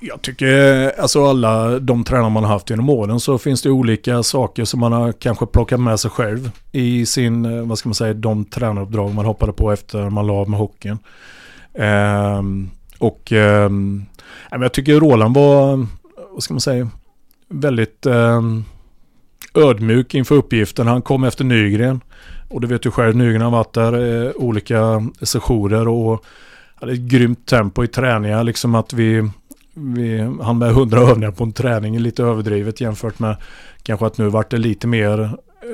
Jag 0.00 0.22
tycker 0.22 1.00
alltså 1.00 1.26
alla 1.26 1.78
de 1.78 2.04
tränare 2.04 2.30
man 2.30 2.44
har 2.44 2.52
haft 2.52 2.70
genom 2.70 2.88
åren 2.88 3.20
så 3.20 3.38
finns 3.38 3.62
det 3.62 3.70
olika 3.70 4.22
saker 4.22 4.64
som 4.64 4.80
man 4.80 4.92
har 4.92 5.12
kanske 5.12 5.46
plockat 5.46 5.80
med 5.80 6.00
sig 6.00 6.10
själv 6.10 6.50
i 6.72 7.06
sin, 7.06 7.44
eh, 7.44 7.66
vad 7.66 7.78
ska 7.78 7.88
man 7.88 7.94
säga, 7.94 8.14
de 8.14 8.44
tränaruppdrag 8.44 9.14
man 9.14 9.24
hoppade 9.24 9.52
på 9.52 9.72
efter 9.72 10.10
man 10.10 10.26
la 10.26 10.32
av 10.32 10.50
med 10.50 10.58
hockeyn. 10.58 10.98
Ehm, 11.74 12.70
och 12.98 13.32
ehm, 13.32 14.04
jag 14.50 14.72
tycker 14.72 15.00
Roland 15.00 15.34
var, 15.34 15.86
vad 16.32 16.42
ska 16.42 16.54
man 16.54 16.60
säga, 16.60 16.88
väldigt 17.48 18.06
ehm, 18.06 18.64
ödmjuk 19.54 20.14
inför 20.14 20.34
uppgiften. 20.34 20.86
Han 20.86 21.02
kom 21.02 21.24
efter 21.24 21.44
Nygren. 21.44 22.00
Och 22.48 22.60
du 22.60 22.66
vet 22.66 22.86
ju 22.86 22.90
själv, 22.90 23.16
Nygren 23.16 23.42
har 23.42 23.50
varit 23.50 23.72
där 23.72 24.24
eh, 24.26 24.32
olika 24.36 25.08
sessioner 25.22 25.88
och 25.88 26.24
hade 26.74 26.92
ett 26.92 26.98
grymt 26.98 27.46
tempo 27.46 27.84
i 27.84 27.88
träningar. 27.88 28.44
Liksom 28.44 28.74
att 28.74 28.92
vi, 28.92 29.30
vi 29.74 30.18
han 30.42 30.58
med 30.58 30.70
100 30.70 31.00
övningar 31.00 31.30
på 31.30 31.44
en 31.44 31.52
träning 31.52 31.98
lite 31.98 32.22
överdrivet 32.22 32.80
jämfört 32.80 33.18
med 33.18 33.36
kanske 33.82 34.06
att 34.06 34.18
nu 34.18 34.28
vart 34.28 34.50
det 34.50 34.58
lite 34.58 34.86
mer 34.86 35.20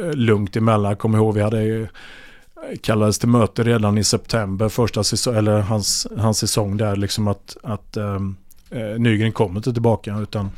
eh, 0.03 0.13
lugnt 0.13 0.57
emellan. 0.57 0.97
Kommer 0.97 1.19
ihåg 1.19 1.35
vi 1.35 1.43
hade 1.43 1.63
ju- 1.63 1.87
kallades 2.81 3.19
till 3.19 3.29
möte 3.29 3.63
redan 3.63 3.99
i 3.99 4.05
september, 4.05 4.69
första 4.69 5.05
säsong, 5.05 5.35
eller 5.37 5.61
hans, 5.61 6.07
hans 6.19 6.39
säsong 6.39 6.77
där, 6.77 6.97
liksom 6.97 7.29
att, 7.29 7.57
att 7.63 7.97
eh, 7.97 8.21
Nygren 8.99 9.33
kommer 9.33 9.57
inte 9.57 9.73
tillbaka 9.73 10.19
utan 10.19 10.51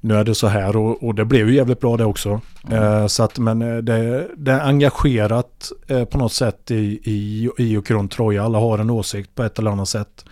nu 0.00 0.14
är 0.14 0.24
det 0.24 0.34
så 0.34 0.46
här 0.46 0.76
och, 0.76 1.02
och 1.02 1.14
det 1.14 1.24
blev 1.24 1.48
ju 1.48 1.54
jävligt 1.54 1.80
bra 1.80 1.96
det 1.96 2.04
också. 2.04 2.40
Eh, 2.70 3.06
så 3.06 3.22
att, 3.22 3.38
men 3.38 3.62
eh, 3.62 3.76
det, 3.76 4.28
det 4.36 4.52
är 4.52 4.60
engagerat 4.60 5.72
eh, 5.86 6.04
på 6.04 6.18
något 6.18 6.32
sätt 6.32 6.70
i, 6.70 7.00
i, 7.04 7.50
i 7.58 7.76
och 7.76 7.90
runt 7.90 8.12
Troja. 8.12 8.44
Alla 8.44 8.58
har 8.58 8.78
en 8.78 8.90
åsikt 8.90 9.34
på 9.34 9.42
ett 9.42 9.58
eller 9.58 9.70
annat 9.70 9.88
sätt. 9.88 10.24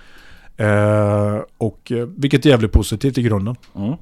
Eh, 0.57 1.39
och 1.59 1.93
eh, 1.93 2.07
vilket 2.17 2.47
är 2.47 2.51
jävligt 2.51 2.73
positivt 2.73 3.19
i 3.19 3.23
grunden. 3.23 3.57
Mm. 3.77 3.95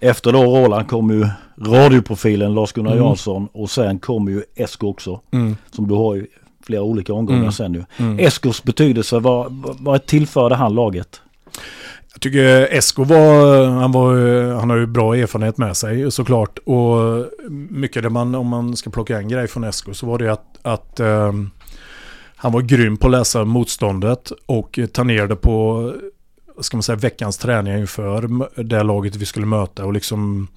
efter 0.00 0.32
då 0.32 0.42
Roland 0.44 0.88
kom 0.88 1.10
ju 1.10 1.26
radioprofilen 1.72 2.54
Lars-Gunnar 2.54 2.92
Mm. 2.92 3.04
Jansson 3.04 3.48
och 3.52 3.70
sen 3.70 3.98
kom 3.98 4.28
ju 4.28 4.42
Esko 4.54 4.88
också. 4.88 5.20
Mm. 5.30 5.56
Som 5.70 5.88
du 5.88 5.94
har 5.94 6.16
i 6.16 6.26
flera 6.66 6.82
olika 6.82 7.14
omgångar 7.14 7.40
Mm. 7.40 7.52
sen 7.52 7.74
ju. 7.74 7.84
Mm. 7.96 8.18
Eskos 8.18 8.62
betydelse, 8.64 9.18
vad, 9.18 9.46
vad- 9.80 10.06
tillförde 10.06 10.54
han 10.54 10.74
laget? 10.74 11.20
Jag 12.12 12.20
tycker 12.20 12.74
Esko 12.74 13.04
var, 13.04 13.64
han 13.66 13.92
var, 13.92 14.14
han 14.60 14.70
har 14.70 14.76
ju 14.76 14.86
bra 14.86 15.16
erfarenhet 15.16 15.58
med 15.58 15.76
sig 15.76 16.10
såklart. 16.10 16.58
Och 16.58 17.26
mycket 17.70 18.02
det 18.02 18.10
man, 18.10 18.34
om 18.34 18.46
man 18.46 18.76
ska 18.76 18.90
plocka 18.90 19.18
en 19.18 19.28
grej 19.28 19.48
från 19.48 19.64
Esko 19.64 19.94
så 19.94 20.06
var 20.06 20.18
det 20.18 20.32
att, 20.32 20.58
att 20.62 21.00
ehm, 21.00 21.50
han 22.44 22.52
var 22.52 22.62
grym 22.62 22.96
på 22.96 23.06
att 23.06 23.10
läsa 23.10 23.44
motståndet 23.44 24.32
och 24.46 24.78
tangerade 24.92 25.36
på, 25.36 25.82
vad 26.54 26.64
ska 26.64 26.76
man 26.76 26.82
säga, 26.82 26.96
veckans 26.96 27.38
träningar 27.38 27.78
inför 27.78 28.48
det 28.62 28.82
laget 28.82 29.16
vi 29.16 29.26
skulle 29.26 29.46
möta. 29.46 29.84
Och 29.84 29.92
liksom, 29.92 30.48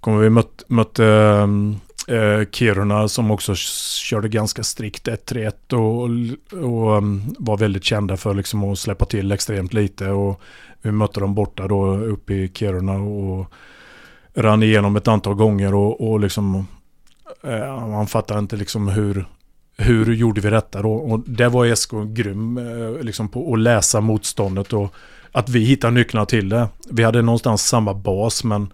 kommer 0.00 0.18
vi 0.18 0.30
möt, 0.30 0.64
mötte 0.68 1.04
äh, 2.08 2.16
eh, 2.16 2.44
Kiruna 2.52 3.08
som 3.08 3.30
också 3.30 3.54
körde 3.54 4.28
ganska 4.28 4.62
strikt 4.62 5.08
1-3-1 5.08 5.74
och, 5.74 6.64
och 6.64 6.96
mm, 6.96 7.22
var 7.38 7.56
väldigt 7.56 7.84
kända 7.84 8.16
för 8.16 8.34
liksom 8.34 8.64
att 8.64 8.78
släppa 8.78 9.04
till 9.04 9.32
extremt 9.32 9.72
lite. 9.72 10.10
Och 10.10 10.40
vi 10.82 10.92
mötte 10.92 11.20
dem 11.20 11.34
borta 11.34 11.68
då 11.68 11.96
uppe 11.96 12.34
i 12.34 12.50
Kiruna 12.54 12.92
och 12.92 13.52
rann 14.34 14.62
igenom 14.62 14.96
ett 14.96 15.08
antal 15.08 15.34
gånger 15.34 15.74
och, 15.74 16.10
och 16.10 16.20
liksom 16.20 16.66
äh, 17.42 17.88
man 17.88 18.06
fattar 18.06 18.38
inte 18.38 18.56
liksom 18.56 18.88
hur 18.88 19.26
hur 19.78 20.14
gjorde 20.14 20.40
vi 20.40 20.50
detta 20.50 20.82
då? 20.82 20.92
Och 20.92 21.20
det 21.20 21.48
var 21.48 21.74
SK 21.74 21.90
grym 22.06 22.58
eh, 22.58 23.02
liksom 23.04 23.28
på 23.28 23.52
att 23.52 23.58
läsa 23.60 24.00
motståndet 24.00 24.72
och 24.72 24.94
att 25.32 25.48
vi 25.48 25.60
hittade 25.64 25.92
nycklarna 25.94 26.26
till 26.26 26.48
det. 26.48 26.68
Vi 26.90 27.02
hade 27.04 27.22
någonstans 27.22 27.68
samma 27.68 27.94
bas 27.94 28.44
men 28.44 28.72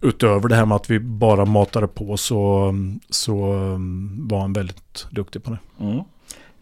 utöver 0.00 0.48
det 0.48 0.54
här 0.54 0.66
med 0.66 0.76
att 0.76 0.90
vi 0.90 1.00
bara 1.00 1.44
matade 1.44 1.88
på 1.88 2.16
så, 2.16 2.74
så 3.10 3.52
um, 3.54 4.28
var 4.28 4.40
han 4.40 4.52
väldigt 4.52 5.06
duktig 5.10 5.42
på 5.44 5.50
det. 5.50 5.58
Mm. 5.84 5.98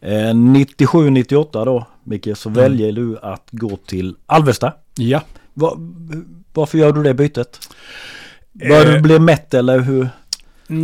Eh, 0.00 0.34
97-98 0.34 1.64
då 1.64 1.86
Micke 2.04 2.28
så 2.36 2.48
Mm. 2.48 2.62
väljer 2.62 2.92
du 2.92 3.18
att 3.22 3.48
gå 3.50 3.76
till 3.76 4.16
Alvesta. 4.26 4.72
Ja. 4.96 5.20
Va, 5.54 5.76
varför 6.54 6.78
gör 6.78 6.92
du 6.92 7.02
det 7.02 7.14
bytet? 7.14 7.58
Börjar 8.52 8.86
Eh. 8.86 8.92
du 8.94 9.00
bli 9.00 9.18
mätt 9.18 9.54
eller 9.54 9.78
hur? 9.80 10.08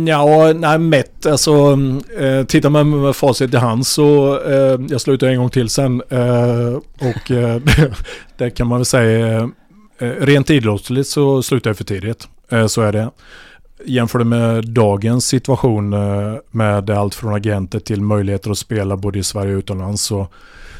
Ja, 0.07 0.53
nej, 0.53 0.77
mätt. 0.77 1.25
Alltså, 1.25 1.79
eh, 2.19 2.45
tittar 2.45 2.69
man 2.69 3.01
med 3.01 3.15
facit 3.15 3.53
i 3.53 3.57
hand 3.57 3.87
så 3.87 4.39
eh, 4.41 4.79
jag 4.89 5.01
slutade 5.01 5.31
en 5.31 5.37
gång 5.37 5.49
till 5.49 5.69
sen. 5.69 6.01
Eh, 6.09 6.73
och 6.99 7.31
eh, 7.31 7.61
det 8.37 8.49
kan 8.49 8.67
man 8.67 8.79
väl 8.79 8.85
säga. 8.85 9.49
Eh, 9.99 10.09
rent 10.19 10.49
idrottsligt 10.49 11.09
så 11.09 11.43
slutar 11.43 11.69
jag 11.69 11.77
för 11.77 11.83
tidigt. 11.83 12.27
Eh, 12.51 12.67
så 12.67 12.81
är 12.81 12.91
det. 12.91 13.09
Jämför 13.85 14.19
det 14.19 14.25
med 14.25 14.67
dagens 14.67 15.25
situation 15.25 15.93
eh, 15.93 16.35
med 16.51 16.89
allt 16.89 17.15
från 17.15 17.33
agenter 17.33 17.79
till 17.79 18.01
möjligheter 18.01 18.51
att 18.51 18.57
spela 18.57 18.97
både 18.97 19.19
i 19.19 19.23
Sverige 19.23 19.53
och 19.53 19.59
utomlands 19.59 20.03
så, 20.03 20.27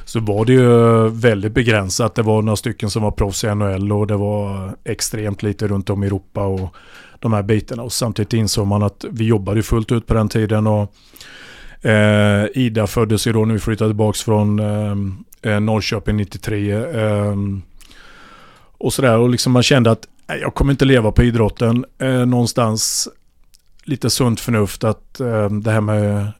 så 0.07 0.19
var 0.19 0.45
det 0.45 0.53
ju 0.53 1.09
väldigt 1.09 1.51
begränsat. 1.51 2.15
Det 2.15 2.21
var 2.21 2.41
några 2.41 2.55
stycken 2.55 2.89
som 2.89 3.03
var 3.03 3.11
proffs 3.11 3.43
i 3.43 3.55
NHL 3.55 3.91
och 3.91 4.07
det 4.07 4.15
var 4.15 4.75
extremt 4.83 5.43
lite 5.43 5.67
runt 5.67 5.89
om 5.89 6.03
i 6.03 6.07
Europa 6.07 6.45
och 6.45 6.75
de 7.19 7.33
här 7.33 7.43
bitarna. 7.43 7.83
Och 7.83 7.93
samtidigt 7.93 8.33
insåg 8.33 8.67
man 8.67 8.83
att 8.83 9.05
vi 9.09 9.25
jobbade 9.25 9.63
fullt 9.63 9.91
ut 9.91 10.07
på 10.07 10.13
den 10.13 10.29
tiden 10.29 10.67
och 10.67 10.95
eh, 11.85 12.45
Ida 12.53 12.87
föddes 12.87 13.27
ju 13.27 13.33
då 13.33 13.45
när 13.45 13.53
vi 13.53 13.59
flyttade 13.59 13.89
tillbaka 13.89 14.17
från 14.17 14.59
eh, 14.59 15.51
eh 15.51 15.59
Norrköping 15.59 16.17
93. 16.17 16.71
Eh, 16.71 17.35
och 18.77 18.93
sådär 18.93 19.17
och 19.17 19.29
liksom 19.29 19.51
man 19.51 19.63
kände 19.63 19.91
att 19.91 20.07
nej, 20.27 20.39
jag 20.39 20.53
kommer 20.53 20.71
inte 20.71 20.85
leva 20.85 21.11
på 21.11 21.23
idrotten. 21.23 21.85
Eh, 21.97 22.25
någonstans 22.25 23.09
lite 23.83 24.09
sunt 24.09 24.39
förnuft 24.39 24.83
att 24.83 25.19
eh, 25.19 25.49
det 25.49 25.71
här 25.71 25.81
med 25.81 26.31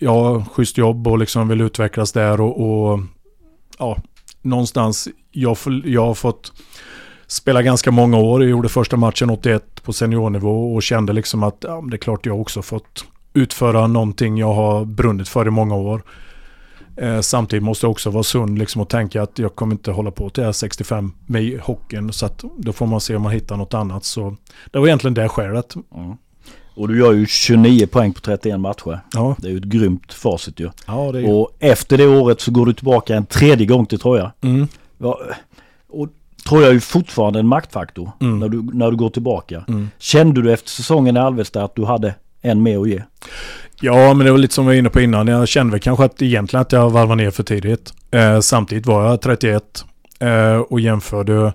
ja, 0.00 0.44
schysst 0.52 0.78
jobb 0.78 1.08
och 1.08 1.18
liksom 1.18 1.48
vill 1.48 1.60
utvecklas 1.60 2.12
där 2.12 2.40
och, 2.40 2.60
och 2.60 3.00
ja, 3.78 3.98
någonstans 4.42 5.08
jag, 5.30 5.56
jag 5.84 6.06
har 6.06 6.14
fått 6.14 6.52
spela 7.26 7.62
ganska 7.62 7.90
många 7.90 8.18
år. 8.18 8.42
Jag 8.42 8.50
gjorde 8.50 8.68
första 8.68 8.96
matchen 8.96 9.30
81 9.30 9.82
på 9.82 9.92
seniornivå 9.92 10.74
och 10.74 10.82
kände 10.82 11.12
liksom 11.12 11.42
att 11.42 11.56
ja, 11.60 11.84
det 11.90 11.96
är 11.96 11.98
klart 11.98 12.26
jag 12.26 12.40
också 12.40 12.62
fått 12.62 13.04
utföra 13.34 13.86
någonting 13.86 14.38
jag 14.38 14.52
har 14.52 14.84
brunnit 14.84 15.28
för 15.28 15.46
i 15.46 15.50
många 15.50 15.74
år. 15.74 16.02
Eh, 16.96 17.20
samtidigt 17.20 17.62
måste 17.62 17.86
jag 17.86 17.90
också 17.90 18.10
vara 18.10 18.22
sund 18.22 18.58
liksom 18.58 18.82
och 18.82 18.88
tänka 18.88 19.22
att 19.22 19.38
jag 19.38 19.54
kommer 19.54 19.74
inte 19.74 19.90
hålla 19.90 20.10
på 20.10 20.30
till 20.30 20.42
jag 20.42 20.48
är 20.48 20.52
65 20.52 21.12
med 21.26 21.60
hockeyn. 21.60 22.12
Så 22.12 22.26
att 22.26 22.44
då 22.56 22.72
får 22.72 22.86
man 22.86 23.00
se 23.00 23.16
om 23.16 23.22
man 23.22 23.32
hittar 23.32 23.56
något 23.56 23.74
annat. 23.74 24.04
Så 24.04 24.36
det 24.70 24.78
var 24.78 24.86
egentligen 24.86 25.14
det 25.14 25.28
skälet. 25.28 25.74
Mm. 25.94 26.16
Och 26.74 26.88
du 26.88 26.98
gör 26.98 27.12
ju 27.12 27.26
29 27.26 27.86
poäng 27.86 28.12
på 28.12 28.20
31 28.20 28.60
matcher. 28.60 29.00
Ja, 29.12 29.36
Det 29.38 29.48
är 29.48 29.52
ju 29.52 29.58
ett 29.58 29.64
grymt 29.64 30.12
facit 30.12 30.60
ju. 30.60 30.70
ja 30.86 31.12
det 31.12 31.20
är 31.20 31.30
Och 31.32 31.50
efter 31.58 31.98
det 31.98 32.06
året 32.06 32.40
så 32.40 32.50
går 32.50 32.66
du 32.66 32.72
tillbaka 32.72 33.16
en 33.16 33.26
tredje 33.26 33.66
gång 33.66 33.86
till 33.86 33.98
Troja. 33.98 34.32
mm, 34.40 34.68
Ja, 34.98 35.18
och 35.88 36.08
Troja 36.48 36.68
är 36.68 36.72
ju 36.72 36.80
fortfarande 36.80 37.38
en 37.38 37.46
maktfaktor 37.46 38.10
Mm. 38.20 38.38
när, 38.38 38.48
du, 38.48 38.62
när 38.72 38.90
du 38.90 38.96
går 38.96 39.10
tillbaka. 39.10 39.64
mm. 39.68 39.90
Kände 39.98 40.42
du 40.42 40.52
efter 40.52 40.70
säsongen 40.70 41.16
i 41.16 41.20
Alvesta 41.20 41.64
att 41.64 41.76
du 41.76 41.84
hade 41.84 42.14
en 42.42 42.62
mer 42.62 42.78
att 42.80 42.88
ge? 42.88 43.02
Ja, 43.80 44.14
men 44.14 44.26
det 44.26 44.30
var 44.32 44.38
lite 44.38 44.54
som 44.54 44.64
jag 44.64 44.70
var 44.72 44.78
inne 44.78 44.88
på 44.88 45.00
innan. 45.00 45.26
Jag 45.26 45.48
kände 45.48 45.70
väl 45.70 45.80
kanske 45.80 46.04
att 46.04 46.22
egentligen 46.22 46.60
att 46.62 46.72
jag 46.72 46.90
varvade 46.90 47.22
ner 47.22 47.30
för 47.30 47.42
tidigt. 47.42 47.92
Eh, 48.10 48.40
samtidigt 48.40 48.86
var 48.86 49.04
jag 49.06 49.20
31 49.20 49.84
eh, 50.18 50.56
och 50.56 50.80
jämförde 50.80 51.52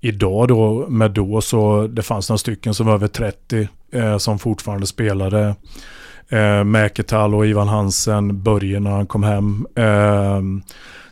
idag 0.00 0.48
då 0.48 0.86
med 0.88 1.10
då 1.10 1.40
så 1.40 1.86
det 1.86 2.02
fanns 2.02 2.28
några 2.28 2.38
stycken 2.38 2.74
som 2.74 2.86
var 2.86 2.94
över 2.94 3.08
30 3.08 3.68
eh, 3.92 4.18
som 4.18 4.38
fortfarande 4.38 4.86
spelade. 4.86 5.54
Eh, 6.28 6.64
Mäketal 6.64 7.34
och 7.34 7.46
Ivan 7.46 7.68
Hansen, 7.68 8.42
Börje 8.42 8.80
när 8.80 8.90
han 8.90 9.06
kom 9.06 9.22
hem. 9.22 9.66
Eh, 9.76 10.40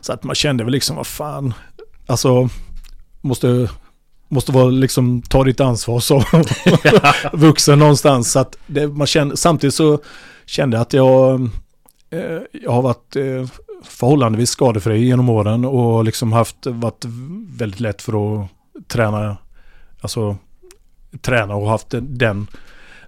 så 0.01 0.13
att 0.13 0.23
man 0.23 0.35
kände 0.35 0.63
väl 0.63 0.73
liksom, 0.73 0.95
vad 0.95 1.07
fan, 1.07 1.53
alltså 2.07 2.49
måste, 3.21 3.69
måste 4.27 4.51
vara 4.51 4.69
liksom 4.69 5.21
ta 5.21 5.43
ditt 5.43 5.59
ansvar 5.59 5.99
som 5.99 6.23
vuxen 7.33 7.79
någonstans. 7.79 8.31
Så 8.31 8.39
att 8.39 8.57
det, 8.67 8.87
man 8.87 9.07
kände, 9.07 9.37
samtidigt 9.37 9.73
så 9.73 9.99
kände 10.45 10.77
jag 10.77 10.81
att 10.81 10.93
jag, 10.93 11.41
eh, 12.09 12.41
jag 12.51 12.71
har 12.71 12.81
varit 12.81 13.15
eh, 13.15 13.45
förhållandevis 13.83 14.49
skadefri 14.49 15.05
genom 15.05 15.29
åren 15.29 15.65
och 15.65 16.03
liksom 16.03 16.31
haft 16.31 16.65
varit 16.65 17.05
väldigt 17.47 17.79
lätt 17.79 18.01
för 18.01 18.41
att 18.43 18.47
träna, 18.87 19.37
alltså 20.01 20.37
träna 21.21 21.55
och 21.55 21.69
haft 21.69 21.87
den, 22.01 22.47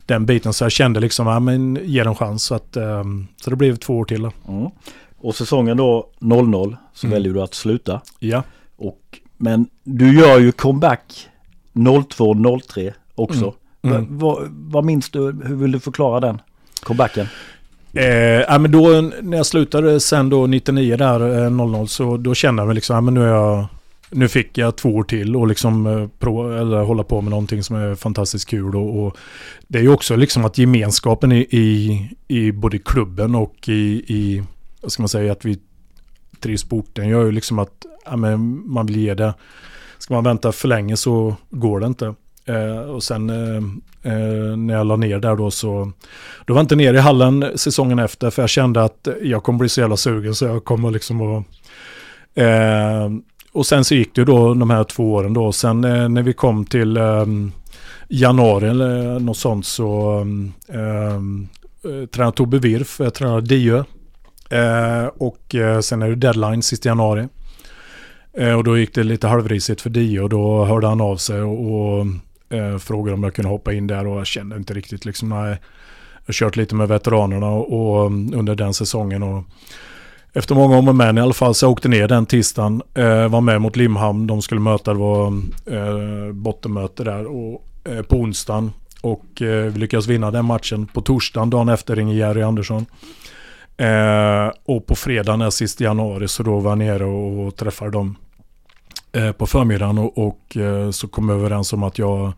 den 0.06 0.26
biten. 0.26 0.54
Så 0.54 0.63
jag 0.63 0.72
kände 0.72 1.00
liksom, 1.00 1.28
ja 1.28 1.39
men 1.39 1.80
ge 1.84 2.00
en 2.00 2.16
chans. 2.16 2.44
Så, 2.44 2.56
att, 2.56 2.78
eh, 2.78 3.04
så 3.44 3.50
det 3.50 3.56
blev 3.56 3.76
två 3.76 3.98
år 3.98 4.06
till. 4.06 4.30
Mm. 4.48 4.70
Och 5.20 5.36
säsongen 5.36 5.78
då 5.78 6.08
0-0 6.20 6.76
så 6.94 7.08
Mm. 7.08 7.13
väljer 7.16 7.34
du 7.34 7.42
att 7.42 7.54
sluta. 7.54 8.02
Ja. 8.20 8.44
Och, 8.78 9.20
men 9.38 9.68
du 9.84 10.20
gör 10.20 10.39
ju 10.39 10.52
comeback 10.52 11.30
02-03 11.74 12.94
också. 13.16 13.54
Mm. 13.82 13.96
Mm. 13.98 14.18
Va- 14.18 14.28
Vad, 14.39 14.48
vad 14.52 14.86
minns 14.86 15.10
du? 15.10 15.20
Hur 15.46 15.56
vill 15.56 15.72
du 15.72 15.80
förklara 15.80 16.20
den 16.20 16.42
comebacken? 16.84 17.28
Eh, 17.94 18.06
ja, 18.08 18.58
men 18.58 18.72
då 18.72 19.12
när 19.22 19.38
jag 19.38 19.46
slutade 19.46 20.00
sen 20.00 20.30
då 20.30 20.48
99 20.48 20.98
där, 20.98 21.44
eh, 21.46 21.50
00, 21.50 21.88
så 21.88 22.18
då 22.18 22.34
kände 22.34 22.62
jag 22.62 22.68
mig 22.68 22.76
liksom, 22.76 22.94
ja, 22.96 23.02
men 23.02 23.13
nu 23.13 23.24
är 23.24 23.28
jag 23.28 23.66
nu 24.13 24.28
fick 24.28 24.58
jag 24.58 24.76
två 24.76 24.95
år 24.95 25.04
till 25.04 25.36
och 25.36 25.47
liksom 25.47 25.88
eh, 25.88 26.08
prova, 26.19 26.60
eller 26.60 26.84
hålla 26.84 27.04
på 27.04 27.21
med 27.21 27.30
någonting 27.30 27.63
som 27.63 27.76
är 27.76 27.95
fantastiskt 27.95 28.49
kul. 28.49 28.76
Och, 28.76 29.06
och 29.06 29.17
det 29.67 29.78
är 29.78 29.84
ju 29.84 29.89
också 29.89 30.15
liksom 30.15 30.45
att 30.45 30.58
gemenskapen 30.58 31.32
i, 31.32 31.47
i, 31.49 32.10
i 32.28 32.52
både 32.52 32.80
klubben 32.80 33.36
och 33.36 33.69
i, 33.69 34.04
i, 34.08 34.43
vad 34.82 34.91
ska 34.91 35.02
man 35.02 35.10
säga, 35.10 35.32
att 35.32 35.45
vi 35.45 35.60
trivs 36.39 36.63
på 36.63 36.76
orten 36.76 37.08
gör 37.08 37.26
ju 37.26 37.32
liksom 37.32 37.60
att 37.60 37.86
ja, 38.06 38.15
men 38.15 38.71
man 38.71 38.86
vill 38.86 38.97
ge 38.97 39.13
det. 39.13 39.34
Ska 39.97 40.13
man 40.13 40.23
vänta 40.23 40.52
för 40.52 40.67
länge 40.67 40.97
så 40.97 41.36
går 41.49 41.80
det 41.80 41.86
inte. 41.86 42.13
Eh, 42.45 42.80
och 42.80 43.04
sen 43.04 43.30
eh, 43.30 43.63
eh, 44.13 44.58
när 44.58 44.73
jag 44.73 44.88
la 44.88 44.95
ner 44.95 45.19
där 45.19 45.36
då 45.36 45.52
så 45.52 45.91
då 46.45 46.54
var 46.54 46.60
jag 46.60 46.63
inte 46.63 46.76
nere 46.76 46.97
i 46.97 46.99
hallen 46.99 47.58
säsongen 47.58 47.99
efter 47.99 48.30
för 48.30 48.41
jag 48.41 48.49
kände 48.49 48.84
att 48.84 49.08
jag 49.21 49.43
kommer 49.43 49.60
bli 49.60 49.69
så 49.69 49.82
jävla 49.82 49.97
sugen 49.97 50.36
så 50.36 50.45
jag 50.45 50.65
kommer 50.65 50.91
liksom 50.91 51.21
att... 51.21 51.45
Och 53.54 53.66
sen 53.66 53.86
så 53.86 53.96
gick 53.96 54.16
det 54.16 54.22
ju 54.22 54.26
då 54.26 54.54
de 54.54 54.70
här 54.70 54.84
två 54.84 55.13
åren 55.13 55.34
då. 55.34 55.52
Sen 55.52 55.84
eh, 55.84 56.10
när 56.10 56.22
vi 56.24 56.34
kom 56.34 56.66
till 56.66 56.98
eh, 56.98 57.26
januari 58.08 58.68
eller 58.68 59.20
något 59.20 59.38
sånt 59.38 59.66
så 59.66 60.20
eh, 60.68 61.16
eh, 61.92 62.06
tränade 62.12 62.38
Tobbe 62.38 62.60
Wirf, 62.60 63.00
jag 63.00 63.13
tränade 63.13 63.42
Diö. 63.42 63.84
Eh, 64.50 65.06
och 65.18 65.56
eh, 65.56 65.80
sen 65.80 66.02
är 66.02 66.10
det 66.10 66.16
deadline 66.16 66.62
sista 66.62 66.89
januari. 66.89 67.28
Eh, 68.38 68.54
och 68.54 68.63
då 68.63 68.78
gick 68.78 68.96
det 68.96 69.04
lite 69.04 69.28
halvrisigt 69.28 69.82
för 69.82 69.89
Diö 69.89 70.22
och 70.22 70.30
då 70.30 70.66
hörde 70.66 70.88
han 70.88 71.02
av 71.02 71.18
sig 71.18 71.42
och, 71.42 71.74
och 71.74 72.06
eh, 72.58 72.78
frågade 72.78 73.13
om 73.13 73.24
jag 73.24 73.34
kunde 73.34 73.50
hoppa 73.50 73.74
in 73.74 73.88
där 73.88 74.08
och 74.08 74.20
jag 74.20 74.28
kände 74.28 74.56
inte 74.56 74.74
riktigt 74.74 75.06
liksom 75.06 75.30
nej. 75.30 75.50
Jag 75.50 76.28
har 76.28 76.34
kört 76.34 76.56
lite 76.56 76.76
med 76.76 76.88
veteranerna 76.88 77.48
och, 77.50 77.74
och 77.74 78.06
under 78.12 78.56
den 78.56 78.74
säsongen 78.74 79.24
och 79.24 79.44
efter 80.34 80.56
många 80.56 80.78
om 80.78 80.88
och 80.88 80.96
men 80.96 81.17
i 81.17 81.22
alla 81.22 81.34
fall 81.34 81.56
så 81.56 81.69
åkte 81.69 81.88
ner 81.88 82.08
den 82.08 82.26
tisdagen. 82.26 82.82
Eh, 82.93 83.28
var 83.28 83.41
med 83.41 83.62
mot 83.62 83.76
Limhamn. 83.76 84.28
De 84.28 84.41
skulle 84.41 84.62
möta, 84.62 84.93
det 84.93 85.00
var 85.00 85.28
eh, 85.65 86.34
bottenmöte 86.34 87.04
där. 87.04 87.26
Och, 87.26 87.67
eh, 87.84 88.02
på 88.02 88.15
onsdagen. 88.15 88.72
Och 89.02 89.41
eh, 89.41 89.72
vi 89.72 89.80
lyckades 89.80 90.08
vinna 90.08 90.32
den 90.32 90.46
matchen. 90.46 90.88
På 90.88 91.02
torsdagen, 91.02 91.50
dagen 91.50 91.69
efter, 91.69 91.96
ringer 91.96 92.13
Jerry 92.13 92.41
Andersson. 92.41 92.86
Eh, 93.78 94.52
och 94.65 94.86
på 94.86 94.96
fredagen, 94.96 95.39
den 95.39 95.52
sista 95.52 95.84
januari, 95.84 96.28
så 96.28 96.43
då 96.43 96.60
var 96.60 96.72
jag 96.72 96.78
nere 96.78 97.06
och, 97.06 97.48
och 97.48 97.56
träffade 97.56 97.91
dem 97.91 98.15
eh, 99.12 99.32
på 99.32 99.48
förmiddagen. 99.48 99.98
Och, 99.98 100.17
och 100.17 100.58
eh, 100.58 100.91
så 100.91 101.08
kom 101.08 101.28
vi 101.28 101.34
överens 101.34 101.74
om 101.74 101.84
att 101.84 101.98
jag, 101.98 102.34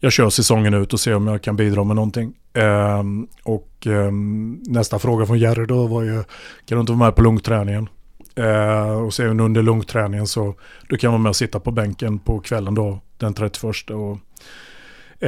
jag 0.00 0.12
kör 0.12 0.30
säsongen 0.30 0.74
ut 0.74 0.92
och 0.92 1.00
ser 1.00 1.14
om 1.14 1.26
jag 1.26 1.42
kan 1.42 1.56
bidra 1.56 1.84
med 1.84 1.96
någonting. 1.96 2.34
Ehm, 2.54 3.28
och 3.42 3.86
ehm, 3.86 4.62
nästa 4.66 4.98
fråga 4.98 5.26
från 5.26 5.38
Jerry 5.38 5.66
då 5.66 5.86
var 5.86 6.02
ju, 6.02 6.24
kan 6.66 6.76
du 6.76 6.80
inte 6.80 6.92
vara 6.92 7.04
med 7.04 7.16
på 7.16 7.22
lungträningen? 7.22 7.88
Uh, 8.38 9.02
och 9.04 9.14
sen 9.14 9.40
under 9.40 9.62
lungträningen 9.62 10.26
så 10.26 10.54
då 10.88 10.96
kan 10.96 11.12
man 11.12 11.22
med 11.22 11.30
och 11.30 11.36
sitta 11.36 11.60
på 11.60 11.70
bänken 11.70 12.18
på 12.18 12.40
kvällen 12.40 12.74
då, 12.74 13.00
den 13.16 13.34
31. 13.34 13.90
Och, 13.90 14.18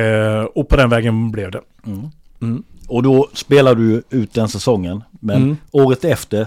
uh, 0.01 0.45
och 0.55 0.69
på 0.69 0.77
den 0.77 0.91
vägen 0.91 1.31
blev 1.31 1.51
det. 1.51 1.61
Mm. 1.87 2.01
Mm. 2.43 2.63
Och 2.89 3.03
då 3.03 3.29
spelar 3.33 3.75
du 3.75 4.03
ut 4.11 4.35
den 4.35 4.49
säsongen. 4.49 5.03
Men 5.11 5.37
mm. 5.37 5.57
året 5.71 6.05
efter 6.05 6.47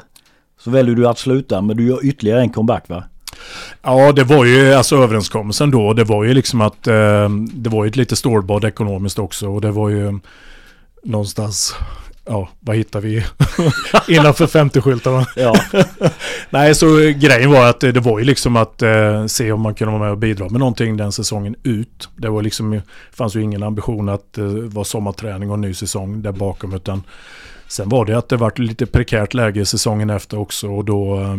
så 0.58 0.72
väljer 0.72 0.96
du 0.96 1.08
att 1.08 1.20
sluta 1.20 1.62
men 1.62 1.78
du 1.78 1.88
gör 1.88 2.06
ytterligare 2.06 2.42
en 2.42 2.50
comeback 2.50 2.90
va? 2.90 3.04
Ja, 3.82 4.12
det 4.12 4.24
var 4.24 4.46
ju 4.46 4.74
alltså 4.74 4.96
överenskommelsen 4.98 5.72
då. 5.72 5.94
Det 5.94 6.04
var 6.04 6.24
ju 6.24 6.34
liksom 6.34 6.62
att 6.62 6.88
eh, 6.88 7.30
det 7.54 7.70
var 7.70 7.84
ju 7.84 7.90
ett 7.90 7.96
lite 7.96 8.16
stålbad 8.16 8.66
ekonomiskt 8.66 9.20
också. 9.20 9.50
Och 9.50 9.62
det 9.62 9.72
var 9.72 9.90
ju 9.90 10.20
någonstans, 11.04 11.76
ja, 12.26 12.50
vad 12.60 12.76
hittar 12.76 13.02
vi 13.02 13.24
innanför 14.08 14.48
50-skyltarna? 14.48 15.26
ja. 15.36 15.56
Nej, 16.50 16.76
så 16.76 16.98
grejen 16.98 17.52
var 17.52 17.70
att 17.70 17.80
det 17.80 18.00
var 18.00 18.20
ju 18.20 18.26
liksom 18.26 18.56
att 18.56 18.82
eh, 18.82 19.26
se 19.26 19.52
om 19.52 19.62
man 19.62 19.76
kunde 19.76 19.92
vara 19.92 20.04
med 20.04 20.12
och 20.12 20.18
bidra 20.18 20.50
med 20.50 20.60
någonting 20.60 20.98
den 20.98 21.12
säsongen 21.12 21.56
ut. 21.64 22.10
Det 22.16 22.30
var 22.30 22.42
liksom, 22.42 22.82
fanns 23.14 23.36
ju 23.36 23.42
ingen 23.42 23.64
ambition 23.64 24.10
att 24.10 24.38
eh, 24.38 24.46
vara 24.46 24.86
sommarträning 24.86 25.52
och 25.52 25.60
ny 25.60 25.74
säsong 25.74 26.22
där 26.22 26.32
bakom, 26.32 26.74
utan 26.74 27.04
sen 27.68 27.90
var 27.90 28.06
det 28.06 28.18
att 28.18 28.30
det 28.30 28.38
var 28.38 28.54
lite 28.56 28.86
prekärt 28.86 29.34
läge 29.34 29.66
säsongen 29.66 30.10
efter 30.10 30.40
också 30.40 30.68
och 30.68 30.86
då 30.86 31.20
eh, 31.20 31.36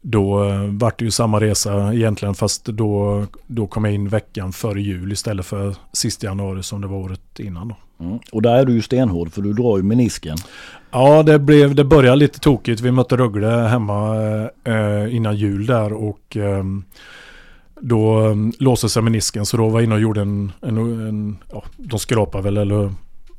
då 0.00 0.44
eh, 0.44 0.64
vart 0.64 0.98
det 0.98 1.04
ju 1.04 1.10
samma 1.10 1.40
resa 1.40 1.94
egentligen 1.94 2.34
fast 2.34 2.64
då, 2.64 3.24
då 3.46 3.66
kom 3.66 3.84
jag 3.84 3.94
in 3.94 4.08
veckan 4.08 4.52
före 4.52 4.80
jul 4.80 5.12
istället 5.12 5.46
för 5.46 5.74
sista 5.92 6.26
januari 6.26 6.62
som 6.62 6.80
det 6.80 6.86
var 6.86 6.96
året 6.96 7.38
innan. 7.38 7.68
Då. 7.68 7.76
Mm. 8.04 8.18
Och 8.32 8.42
där 8.42 8.54
är 8.54 8.64
du 8.64 8.72
ju 8.72 8.82
stenhård 8.82 9.32
för 9.32 9.42
du 9.42 9.52
drar 9.52 9.76
ju 9.76 9.82
menisken. 9.82 10.36
Ja, 10.90 11.22
det, 11.22 11.38
blev, 11.38 11.74
det 11.74 11.84
började 11.84 12.16
lite 12.16 12.40
tokigt. 12.40 12.80
Vi 12.80 12.90
mötte 12.90 13.16
Rögle 13.16 13.46
hemma 13.46 14.16
eh, 14.64 15.14
innan 15.14 15.36
jul 15.36 15.66
där 15.66 15.92
och 15.92 16.36
eh, 16.36 16.64
då 17.80 18.28
eh, 18.28 18.34
låste 18.58 18.88
sig 18.88 19.02
menisken 19.02 19.46
så 19.46 19.56
då 19.56 19.68
var 19.68 19.80
jag 19.80 19.84
inne 19.84 19.94
och 19.94 20.00
gjorde 20.00 20.20
en, 20.20 20.52
en, 20.60 20.78
en 20.78 21.38
ja, 21.52 21.64
de 21.76 21.98
skrapade 21.98 22.44
väl 22.44 22.56
eller 22.56 22.84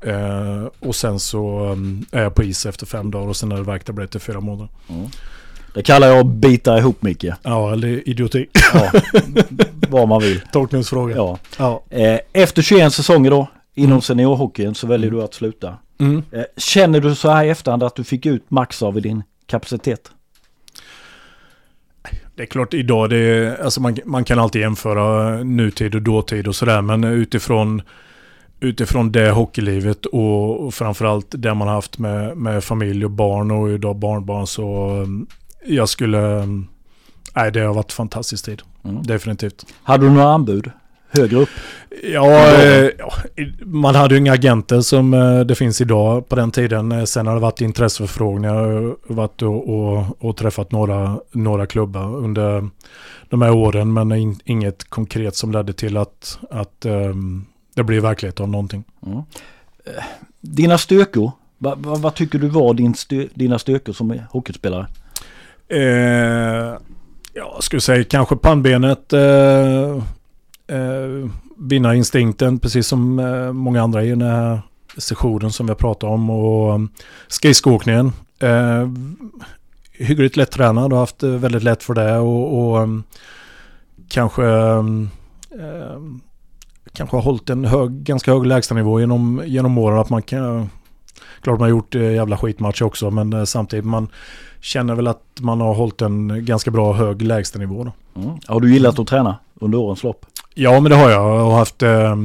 eh, 0.01 0.67
och 0.79 0.95
sen 0.95 1.19
så 1.19 1.65
eh, 1.65 2.19
är 2.19 2.23
jag 2.23 2.35
på 2.35 2.43
is 2.43 2.65
efter 2.65 2.85
fem 2.85 3.11
dagar 3.11 3.27
och 3.27 3.35
sen 3.35 3.51
är 3.51 3.79
det 3.85 3.93
blivit 3.93 4.11
till 4.11 4.21
fyra 4.21 4.39
månader. 4.39 4.69
Mm. 4.89 5.07
Det 5.73 5.83
kallar 5.83 6.07
jag 6.07 6.19
att 6.19 6.25
bita 6.25 6.77
ihop 6.77 7.01
Micke. 7.01 7.25
Ja, 7.43 7.73
eller 7.73 8.09
idioti. 8.09 8.47
Ja, 8.73 8.91
vad 9.89 10.07
man 10.07 10.21
vill. 10.21 10.41
Tolkningsfråga. 10.51 11.15
Ja. 11.15 11.37
ja. 11.57 11.83
Eh, 11.89 12.19
efter 12.33 12.61
21 12.61 12.93
säsonger 12.93 13.31
då 13.31 13.47
inom 13.75 13.91
mm. 13.91 14.01
seniorhockeyn 14.01 14.75
så 14.75 14.87
väljer 14.87 15.07
mm. 15.07 15.19
du 15.19 15.25
att 15.25 15.33
sluta. 15.33 15.77
Mm. 15.99 16.23
Eh, 16.31 16.43
känner 16.57 16.99
du 16.99 17.15
så 17.15 17.29
här 17.29 17.45
i 17.45 17.49
efterhand 17.49 17.83
att 17.83 17.95
du 17.95 18.03
fick 18.03 18.25
ut 18.25 18.51
max 18.51 18.83
av 18.83 19.01
din 19.01 19.23
kapacitet? 19.45 20.11
Det 22.35 22.41
är 22.41 22.47
klart 22.47 22.73
idag, 22.73 23.09
det 23.09 23.17
är, 23.17 23.63
alltså 23.63 23.81
man, 23.81 23.97
man 24.05 24.23
kan 24.23 24.39
alltid 24.39 24.61
jämföra 24.61 25.37
nutid 25.43 25.95
och 25.95 26.01
dåtid 26.01 26.47
och 26.47 26.55
sådär, 26.55 26.81
men 26.81 27.03
utifrån 27.03 27.81
utifrån 28.63 29.11
det 29.11 29.31
hockeylivet 29.31 30.05
och, 30.05 30.65
och 30.65 30.73
framförallt 30.73 31.27
det 31.29 31.53
man 31.53 31.67
har 31.67 31.75
haft 31.75 31.97
med, 31.97 32.37
med 32.37 32.63
familj 32.63 33.05
och 33.05 33.11
barn 33.11 33.51
och 33.51 33.71
idag 33.71 33.95
barnbarn 33.95 34.47
så 34.47 35.05
jag 35.65 35.89
skulle... 35.89 36.47
Nej, 37.35 37.51
det 37.51 37.59
har 37.59 37.73
varit 37.73 37.91
fantastisk 37.91 38.45
tid. 38.45 38.61
Mm. 38.83 39.03
Definitivt. 39.03 39.65
Hade 39.83 40.05
du 40.05 40.11
några 40.11 40.33
anbud? 40.33 40.71
Högre 41.13 41.37
upp? 41.37 41.49
Ja, 42.03 42.61
eh, 42.63 42.89
man 43.65 43.95
hade 43.95 44.15
ju 44.15 44.19
inga 44.19 44.33
agenter 44.33 44.81
som 44.81 45.13
eh, 45.13 45.39
det 45.39 45.55
finns 45.55 45.81
idag 45.81 46.29
på 46.29 46.35
den 46.35 46.51
tiden. 46.51 46.91
Eh, 46.91 47.03
sen 47.03 47.27
har 47.27 47.33
det 47.33 47.39
varit 47.39 47.61
intresseförfrågningar. 47.61 48.95
Varit 49.13 49.41
och, 49.41 49.69
och, 49.69 50.25
och, 50.25 50.37
träffat 50.37 50.71
några, 50.71 51.19
några 51.31 51.65
klubbar 51.65 52.15
under 52.15 52.69
de 53.29 53.41
här 53.41 53.51
åren. 53.51 53.93
Men 53.93 54.11
in, 54.11 54.39
inget 54.45 54.89
konkret 54.89 55.35
som 55.35 55.51
ledde 55.51 55.73
till 55.73 55.97
att, 55.97 56.39
att 56.49 56.85
um, 56.85 57.45
det 57.73 57.83
blir 57.83 58.01
verklighet 58.01 58.39
av 58.39 58.49
någonting. 58.49 58.83
Mm. 59.05 59.21
Dina 60.41 60.77
styrkor? 60.77 61.31
Vad, 61.57 61.79
vad, 61.79 61.99
vad, 61.99 62.15
tycker 62.15 62.39
du 62.39 62.47
var 62.47 62.73
din 62.73 62.95
stö, 62.95 63.27
dina 63.33 63.59
styrkor 63.59 63.93
som 63.93 64.19
hockeyspelare? 64.29 64.87
Eh, 65.71 66.77
jag 67.33 67.63
skulle 67.63 67.81
säga 67.81 68.03
kanske 68.03 68.35
pannbenet. 68.35 69.13
Eh, 69.13 69.91
eh, 70.67 71.29
vinnarinstinkten, 71.57 72.59
precis 72.59 72.87
som 72.87 73.19
eh, 73.19 73.51
många 73.53 73.83
andra 73.83 74.03
i 74.03 74.09
den 74.09 74.21
här 74.21 74.61
sessionen 74.97 75.51
som 75.51 75.65
vi 75.65 75.69
har 75.69 75.75
pratat 75.75 76.03
om. 76.03 76.29
Och 76.29 76.73
um, 76.73 76.89
skridskoåkningen. 77.27 78.13
Eh, 78.39 78.89
hyggligt 79.91 80.37
lättränad 80.37 80.93
och 80.93 80.99
haft 80.99 81.23
eh, 81.23 81.29
väldigt 81.29 81.63
lätt 81.63 81.83
för 81.83 81.93
det. 81.93 82.17
Och, 82.17 82.57
och 82.57 82.81
um, 82.81 83.03
kanske 84.09 84.43
um, 84.43 85.09
eh, 85.59 86.01
kanske 86.93 87.17
har 87.17 87.23
hållit 87.23 87.49
en 87.49 87.65
hög, 87.65 87.91
ganska 87.91 88.31
hög 88.33 88.45
lägstanivå 88.45 88.99
genom, 88.99 89.43
genom 89.45 89.77
åren. 89.77 89.99
Att 89.99 90.09
man 90.09 90.21
kan, 90.21 90.69
klart 91.41 91.59
man 91.59 91.61
har 91.61 91.69
gjort 91.69 91.95
eh, 91.95 92.13
jävla 92.13 92.37
skitmatcher 92.37 92.83
också 92.83 93.11
men 93.11 93.33
eh, 93.33 93.43
samtidigt 93.43 93.85
man 93.85 94.07
känner 94.61 94.95
väl 94.95 95.07
att 95.07 95.23
man 95.39 95.61
har 95.61 95.73
hållit 95.73 96.01
en 96.01 96.45
ganska 96.45 96.71
bra 96.71 96.93
hög 96.93 97.21
lägstanivå. 97.21 97.83
Då. 97.83 98.21
Mm. 98.21 98.37
Har 98.47 98.59
du 98.59 98.73
gillat 98.73 98.99
att 98.99 99.07
träna 99.07 99.37
under 99.55 99.77
årens 99.77 100.03
lopp? 100.03 100.25
Ja, 100.53 100.79
men 100.79 100.89
det 100.89 100.95
har 100.95 101.09
jag 101.09 101.47
och 101.47 101.53
haft, 101.53 101.83
eh, 101.83 102.15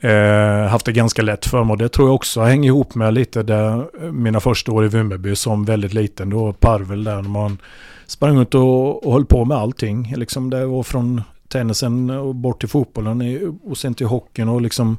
eh, 0.00 0.68
haft 0.68 0.86
det 0.86 0.92
ganska 0.92 1.22
lätt 1.22 1.46
för 1.46 1.64
mig. 1.64 1.72
Och 1.72 1.78
det 1.78 1.88
tror 1.88 2.08
jag 2.08 2.14
också 2.14 2.40
hänger 2.40 2.68
ihop 2.68 2.94
med 2.94 3.14
lite 3.14 3.42
där 3.42 3.86
mina 4.12 4.40
första 4.40 4.72
år 4.72 4.84
i 4.84 4.88
Vimmerby 4.88 5.36
som 5.36 5.64
väldigt 5.64 5.94
liten. 5.94 6.30
Då 6.30 6.52
Parvel 6.52 7.04
där 7.04 7.22
man 7.22 7.58
sprang 8.06 8.38
ut 8.38 8.54
och, 8.54 9.06
och 9.06 9.12
höll 9.12 9.26
på 9.26 9.44
med 9.44 9.58
allting. 9.58 10.14
Liksom 10.16 10.50
det 10.50 10.66
var 10.66 10.82
från 10.82 11.22
tennisen 11.48 12.10
och 12.10 12.34
bort 12.34 12.60
till 12.60 12.68
fotbollen 12.68 13.58
och 13.64 13.78
sen 13.78 13.94
till 13.94 14.06
hockeyn 14.06 14.48
och 14.48 14.60
liksom 14.60 14.96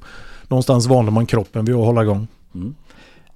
någonstans 0.47 0.87
vande 0.87 1.11
man 1.11 1.25
kroppen 1.25 1.65
vid 1.65 1.75
att 1.75 1.85
hålla 1.85 2.01
igång. 2.01 2.27
Mm. 2.55 2.75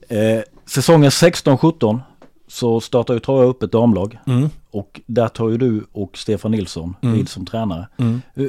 Eh, 0.10 0.42
säsongen 0.66 1.10
16-17 1.10 2.00
så 2.48 2.82
startar 2.82 3.14
ju 3.14 3.20
Troja 3.20 3.48
upp 3.48 3.64
ett 3.64 3.72
damlag. 3.72 4.20
Mm. 4.28 4.50
Och 4.72 5.02
där 5.06 5.28
tar 5.28 5.50
ju 5.50 5.58
du 5.58 5.84
och 5.92 6.18
Stefan 6.18 6.52
Nilsson 6.52 6.96
mm. 7.02 7.16
vid 7.16 7.30
som 7.30 7.46
tränare. 7.46 7.88
Mm. 7.98 8.22
Eh, 8.36 8.46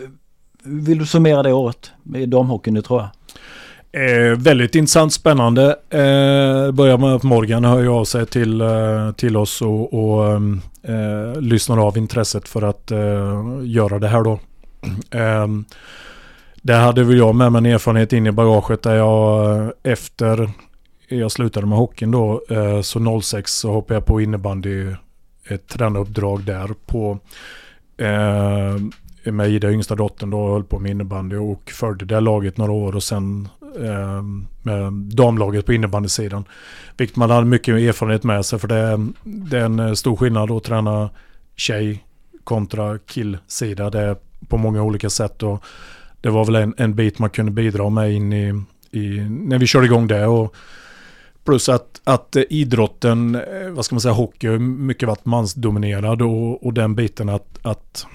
vill 0.62 0.98
du 0.98 1.06
summera 1.06 1.42
det 1.42 1.52
året 1.52 1.90
med 2.02 2.28
damhockeyn 2.28 2.76
i 2.76 2.82
Troja? 2.82 3.10
Eh, 3.92 4.38
väldigt 4.38 4.74
intressant, 4.74 5.12
spännande. 5.12 5.70
Eh, 5.90 6.72
börjar 6.72 6.98
med 6.98 7.14
att 7.14 7.22
Morgan 7.22 7.64
hör 7.64 7.80
ju 7.80 7.88
av 7.88 8.04
sig 8.04 8.26
till, 8.26 8.60
eh, 8.60 9.12
till 9.16 9.36
oss 9.36 9.62
och, 9.62 9.94
och 9.94 10.32
eh, 10.82 11.40
lyssnar 11.40 11.86
av 11.86 11.98
intresset 11.98 12.48
för 12.48 12.62
att 12.62 12.90
eh, 12.90 13.44
göra 13.62 13.98
det 13.98 14.08
här 14.08 14.22
då. 14.22 14.38
Eh, 15.10 15.46
där 16.62 16.80
hade 16.80 17.04
väl 17.04 17.18
jag 17.18 17.34
med 17.34 17.52
mig 17.52 17.58
en 17.58 17.66
erfarenhet 17.66 18.12
in 18.12 18.26
i 18.26 18.32
bagaget 18.32 18.82
där 18.82 18.94
jag 18.94 19.56
eh, 19.58 19.68
efter 19.82 20.50
jag 21.08 21.32
slutade 21.32 21.66
med 21.66 21.78
hockeyn 21.78 22.10
då, 22.10 22.42
eh, 22.50 22.80
så 22.80 23.20
06 23.20 23.52
så 23.52 23.72
hoppade 23.72 23.94
jag 23.94 24.06
på 24.06 24.20
innebandy, 24.20 24.94
ett 25.48 25.68
tränaruppdrag 25.68 26.44
där 26.44 26.70
på 26.86 27.18
eh, 27.96 28.76
med 29.32 29.50
Ida, 29.50 29.70
yngsta 29.70 29.94
dottern 29.94 30.30
då, 30.30 30.52
höll 30.52 30.64
på 30.64 30.78
med 30.78 30.90
innebandy 30.90 31.36
och 31.36 31.70
följde 31.70 32.04
det 32.04 32.20
laget 32.20 32.56
några 32.56 32.72
år 32.72 32.96
och 32.96 33.02
sen 33.02 33.48
eh, 33.80 34.22
med 34.62 34.92
damlaget 34.92 35.66
på 35.66 35.72
innebandysidan. 35.72 36.44
Vilket 36.96 37.16
man 37.16 37.30
hade 37.30 37.46
mycket 37.46 37.74
erfarenhet 37.74 38.24
med 38.24 38.46
sig 38.46 38.58
för 38.58 38.68
det, 38.68 39.06
det 39.24 39.58
är 39.58 39.64
en 39.64 39.80
eh, 39.80 39.92
stor 39.92 40.16
skillnad 40.16 40.50
att 40.50 40.64
träna 40.64 41.10
tjej 41.56 42.04
kontra 42.44 42.98
killsida. 42.98 43.90
Det 43.90 44.00
är 44.00 44.16
på 44.48 44.56
många 44.56 44.82
olika 44.82 45.10
sätt 45.10 45.42
och 45.42 45.64
det 46.20 46.30
var 46.30 46.44
väl 46.44 46.54
en, 46.54 46.74
en 46.76 46.94
bit 46.94 47.18
man 47.18 47.30
kunde 47.30 47.52
bidra 47.52 47.90
med 47.90 48.12
in 48.12 48.32
i, 48.32 48.62
i 48.90 49.20
när 49.30 49.58
vi 49.58 49.66
körde 49.66 49.86
igång 49.86 50.06
det. 50.06 50.26
Och 50.26 50.56
Plus 51.46 51.68
att, 51.68 52.00
att 52.04 52.36
idrotten, 52.50 53.34
eh, 53.34 53.70
vad 53.70 53.84
ska 53.84 53.94
man 53.94 54.00
säga, 54.00 54.14
hockey 54.14 54.48
har 54.48 54.58
mycket 54.58 55.08
varit 55.08 55.24
mansdominerad 55.24 56.22
och, 56.22 56.66
och 56.66 56.72
den 56.72 56.94
biten 56.94 57.28
att, 57.28 57.58
att 57.62 58.06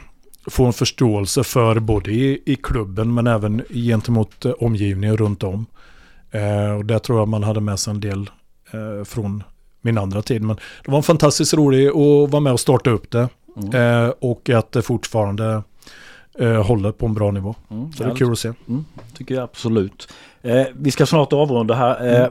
få 0.48 0.66
en 0.66 0.74
förståelse 0.74 1.44
för 1.44 1.80
både 1.80 2.12
i, 2.12 2.42
i 2.46 2.56
klubben 2.56 3.14
men 3.14 3.28
även 3.28 3.64
gentemot 3.70 4.46
omgivningen 4.46 5.18
runt 5.18 5.44
om. 5.44 5.66
Eh, 6.32 6.72
och 6.72 6.86
där 6.86 7.00
tror 7.00 7.20
jag 7.20 7.28
man 7.28 7.44
hade 7.44 7.62
med 7.62 7.80
sig 7.80 7.92
en 7.92 8.00
del 8.00 8.30
eh, 8.72 9.04
från 9.04 9.44
min 9.82 9.98
andra 9.98 10.22
tid. 10.22 10.42
Men 10.42 10.56
det 10.86 10.92
var 10.92 10.98
en 10.98 11.04
fantastiskt 11.04 11.54
rolig 11.54 11.88
att 11.88 12.32
vara 12.32 12.40
med 12.40 12.54
och 12.54 12.60
starta 12.60 12.90
upp 12.90 13.12
det. 13.12 13.30
Mm. 13.58 14.06
Eh, 14.06 14.14
och 14.20 14.50
att 14.50 14.72
det 14.72 14.82
fortfarande 14.82 15.64
eh, 16.40 16.64
håller 16.66 16.92
på 16.92 17.06
en 17.06 17.14
bra 17.14 17.32
nivå. 17.32 17.56
Mm, 17.72 17.94
Så 17.94 18.04
det 18.04 18.10
är 18.12 18.16
kul 18.16 18.32
att 18.32 18.40
se. 18.40 18.52
Mm, 18.68 18.86
tycker 19.18 19.36
jag 19.36 19.44
absolut. 19.44 20.08
Eh, 20.42 20.64
vi 20.76 20.92
ska 20.92 21.06
snart 21.06 21.34
avrunda 21.34 21.74
här. 21.74 22.22
Eh, 22.22 22.28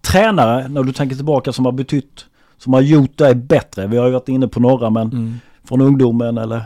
Tränare, 0.00 0.68
när 0.68 0.82
du 0.82 0.92
tänker 0.92 1.16
tillbaka, 1.16 1.52
som 1.52 1.64
har 1.64 1.72
betytt, 1.72 2.26
som 2.58 2.72
har 2.72 2.80
gjort 2.80 3.18
dig 3.18 3.34
bättre. 3.34 3.86
Vi 3.86 3.96
har 3.96 4.06
ju 4.06 4.12
varit 4.12 4.28
inne 4.28 4.48
på 4.48 4.60
några, 4.60 4.90
men 4.90 5.08
Mm. 5.12 5.34
från 5.64 5.80
ungdomen 5.80 6.38
eller? 6.38 6.62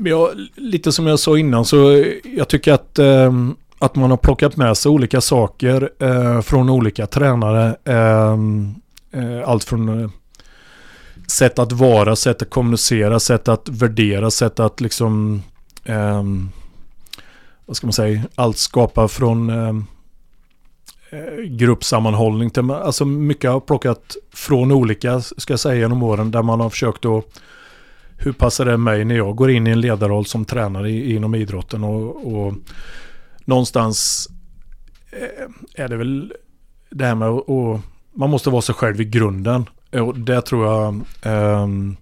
Jag, 0.00 0.28
lite 0.56 0.92
som 0.92 1.06
jag 1.06 1.18
sa 1.18 1.38
innan 1.38 1.64
så 1.64 2.04
jag 2.36 2.48
tycker 2.48 2.72
att, 2.72 2.98
eh, 2.98 3.32
att 3.78 3.96
man 3.96 4.10
har 4.10 4.16
plockat 4.16 4.56
med 4.56 4.76
sig 4.76 4.90
olika 4.90 5.20
saker 5.20 5.90
eh, 5.98 6.40
från 6.40 6.70
olika 6.70 7.06
tränare. 7.06 7.76
Eh, 7.84 8.32
eh, 9.22 9.48
allt 9.48 9.64
från 9.64 10.02
eh, 10.04 10.10
sätt 11.30 11.58
att 11.58 11.72
vara, 11.72 12.16
sätt 12.16 12.42
att 12.42 12.50
kommunicera, 12.50 13.20
sätt 13.20 13.48
att 13.48 13.68
värdera, 13.68 14.30
sätt 14.30 14.60
att 14.60 14.80
liksom 14.80 15.42
eh, 15.84 16.22
vad 17.66 17.76
ska 17.76 17.86
man 17.86 17.92
säga, 17.92 18.22
allt 18.34 18.58
skapa 18.58 19.08
från 19.08 19.50
ehm, 19.50 19.84
eh, 21.10 21.42
gruppsammanhållning 21.42 22.50
till, 22.50 22.70
alltså 22.70 23.04
mycket 23.04 23.50
har 23.50 23.60
plockat 23.60 24.16
från 24.32 24.72
olika, 24.72 25.20
ska 25.20 25.52
jag 25.52 25.60
säga, 25.60 25.80
genom 25.80 26.02
åren 26.02 26.30
där 26.30 26.42
man 26.42 26.60
har 26.60 26.70
försökt 26.70 27.04
att 27.04 27.24
hur 28.16 28.32
passar 28.32 28.64
det 28.64 28.76
mig 28.76 29.04
när 29.04 29.14
jag 29.14 29.36
går 29.36 29.50
in 29.50 29.66
i 29.66 29.70
en 29.70 29.80
ledarroll 29.80 30.26
som 30.26 30.44
tränare 30.44 30.90
i, 30.90 31.14
inom 31.14 31.34
idrotten 31.34 31.84
och, 31.84 32.34
och 32.34 32.54
någonstans 33.44 34.28
eh, 35.10 35.82
är 35.84 35.88
det 35.88 35.96
väl 35.96 36.32
det 36.90 37.04
här 37.04 37.14
med 37.14 37.28
att 37.28 37.80
man 38.14 38.30
måste 38.30 38.50
vara 38.50 38.62
sig 38.62 38.74
själv 38.74 39.00
i 39.00 39.04
grunden. 39.04 39.64
Och 39.92 40.18
det 40.18 40.42
tror 40.42 40.66
jag 40.66 41.00
ehm, 41.22 41.96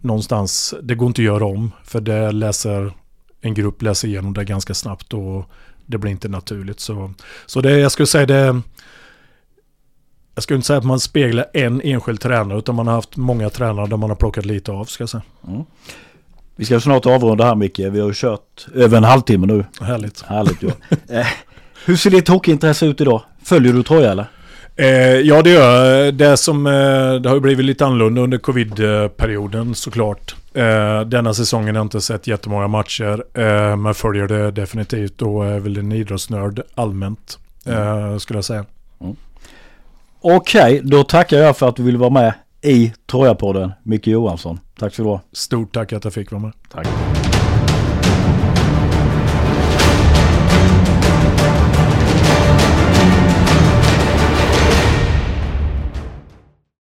någonstans, 0.00 0.74
det 0.82 0.94
går 0.94 1.06
inte 1.06 1.20
att 1.22 1.26
göra 1.26 1.46
om. 1.46 1.72
För 1.84 2.00
det 2.00 2.32
läser 2.32 2.92
en 3.40 3.54
grupp 3.54 3.82
läser 3.82 4.08
igenom 4.08 4.34
det 4.34 4.44
ganska 4.44 4.74
snabbt 4.74 5.14
och 5.14 5.50
det 5.86 5.98
blir 5.98 6.10
inte 6.10 6.28
naturligt. 6.28 6.80
Så, 6.80 7.12
så 7.46 7.60
det, 7.60 7.78
jag 7.78 7.92
skulle 7.92 8.06
säga 8.06 8.26
det, 8.26 8.60
jag 10.34 10.42
skulle 10.42 10.56
inte 10.56 10.66
säga 10.66 10.78
att 10.78 10.84
man 10.84 11.00
speglar 11.00 11.46
en 11.54 11.80
enskild 11.80 12.20
tränare 12.20 12.58
utan 12.58 12.74
man 12.74 12.86
har 12.86 12.94
haft 12.94 13.16
många 13.16 13.50
tränare 13.50 13.86
där 13.86 13.96
man 13.96 14.10
har 14.10 14.16
plockat 14.16 14.46
lite 14.46 14.72
av 14.72 14.84
ska 14.84 15.02
jag 15.02 15.08
säga. 15.08 15.22
Mm. 15.48 15.64
Vi 16.56 16.64
ska 16.64 16.80
snart 16.80 17.06
avrunda 17.06 17.44
här 17.44 17.54
Micke. 17.54 17.78
Vi 17.78 18.00
har 18.00 18.12
kört 18.12 18.66
över 18.74 18.96
en 18.96 19.04
halvtimme 19.04 19.46
nu. 19.46 19.64
Härligt. 19.80 20.22
Härligt 20.22 20.62
ju. 20.62 20.68
eh, 21.18 21.26
hur 21.84 21.96
ser 21.96 22.10
ditt 22.10 22.28
hockeyintresse 22.28 22.86
ut 22.86 23.00
idag? 23.00 23.22
Följer 23.44 23.72
du 23.72 23.82
Troja 23.82 24.10
eller? 24.10 24.26
Eh, 24.78 25.20
ja 25.20 25.42
det 25.42 25.50
gör 25.50 25.84
jag. 25.84 26.14
Det, 26.14 26.36
som, 26.36 26.66
eh, 26.66 26.72
det 27.14 27.28
har 27.28 27.34
ju 27.34 27.40
blivit 27.40 27.66
lite 27.66 27.86
annorlunda 27.86 28.20
under 28.20 28.38
covid-perioden 28.38 29.74
såklart. 29.74 30.36
Eh, 30.54 31.00
denna 31.00 31.34
säsongen 31.34 31.74
har 31.74 31.80
jag 31.80 31.84
inte 31.84 32.00
sett 32.00 32.26
jättemånga 32.26 32.68
matcher. 32.68 33.24
Eh, 33.34 33.76
men 33.76 33.94
följer 33.94 34.28
det 34.28 34.50
definitivt 34.50 35.22
och 35.22 35.46
är 35.46 35.58
väl 35.58 35.76
en 35.76 35.92
idrottsnörd 35.92 36.62
allmänt. 36.74 37.38
Eh, 37.66 38.18
skulle 38.18 38.36
jag 38.36 38.44
säga. 38.44 38.64
Okej, 40.20 40.80
då 40.84 41.04
tackar 41.04 41.36
jag 41.38 41.56
för 41.56 41.68
att 41.68 41.76
du 41.76 41.82
ville 41.82 41.98
vara 41.98 42.10
med 42.10 42.34
i 42.62 42.92
Troja-podden. 43.06 43.72
Micke 43.82 44.06
Johansson. 44.06 44.60
Tack 44.78 44.94
så 44.94 45.02
du 45.02 45.08
ha. 45.08 45.20
Stort 45.32 45.74
tack 45.74 45.92
att 45.92 46.04
jag 46.04 46.12
fick 46.12 46.32
vara 46.32 46.42
med. 46.42 46.52
Tack. 46.72 47.17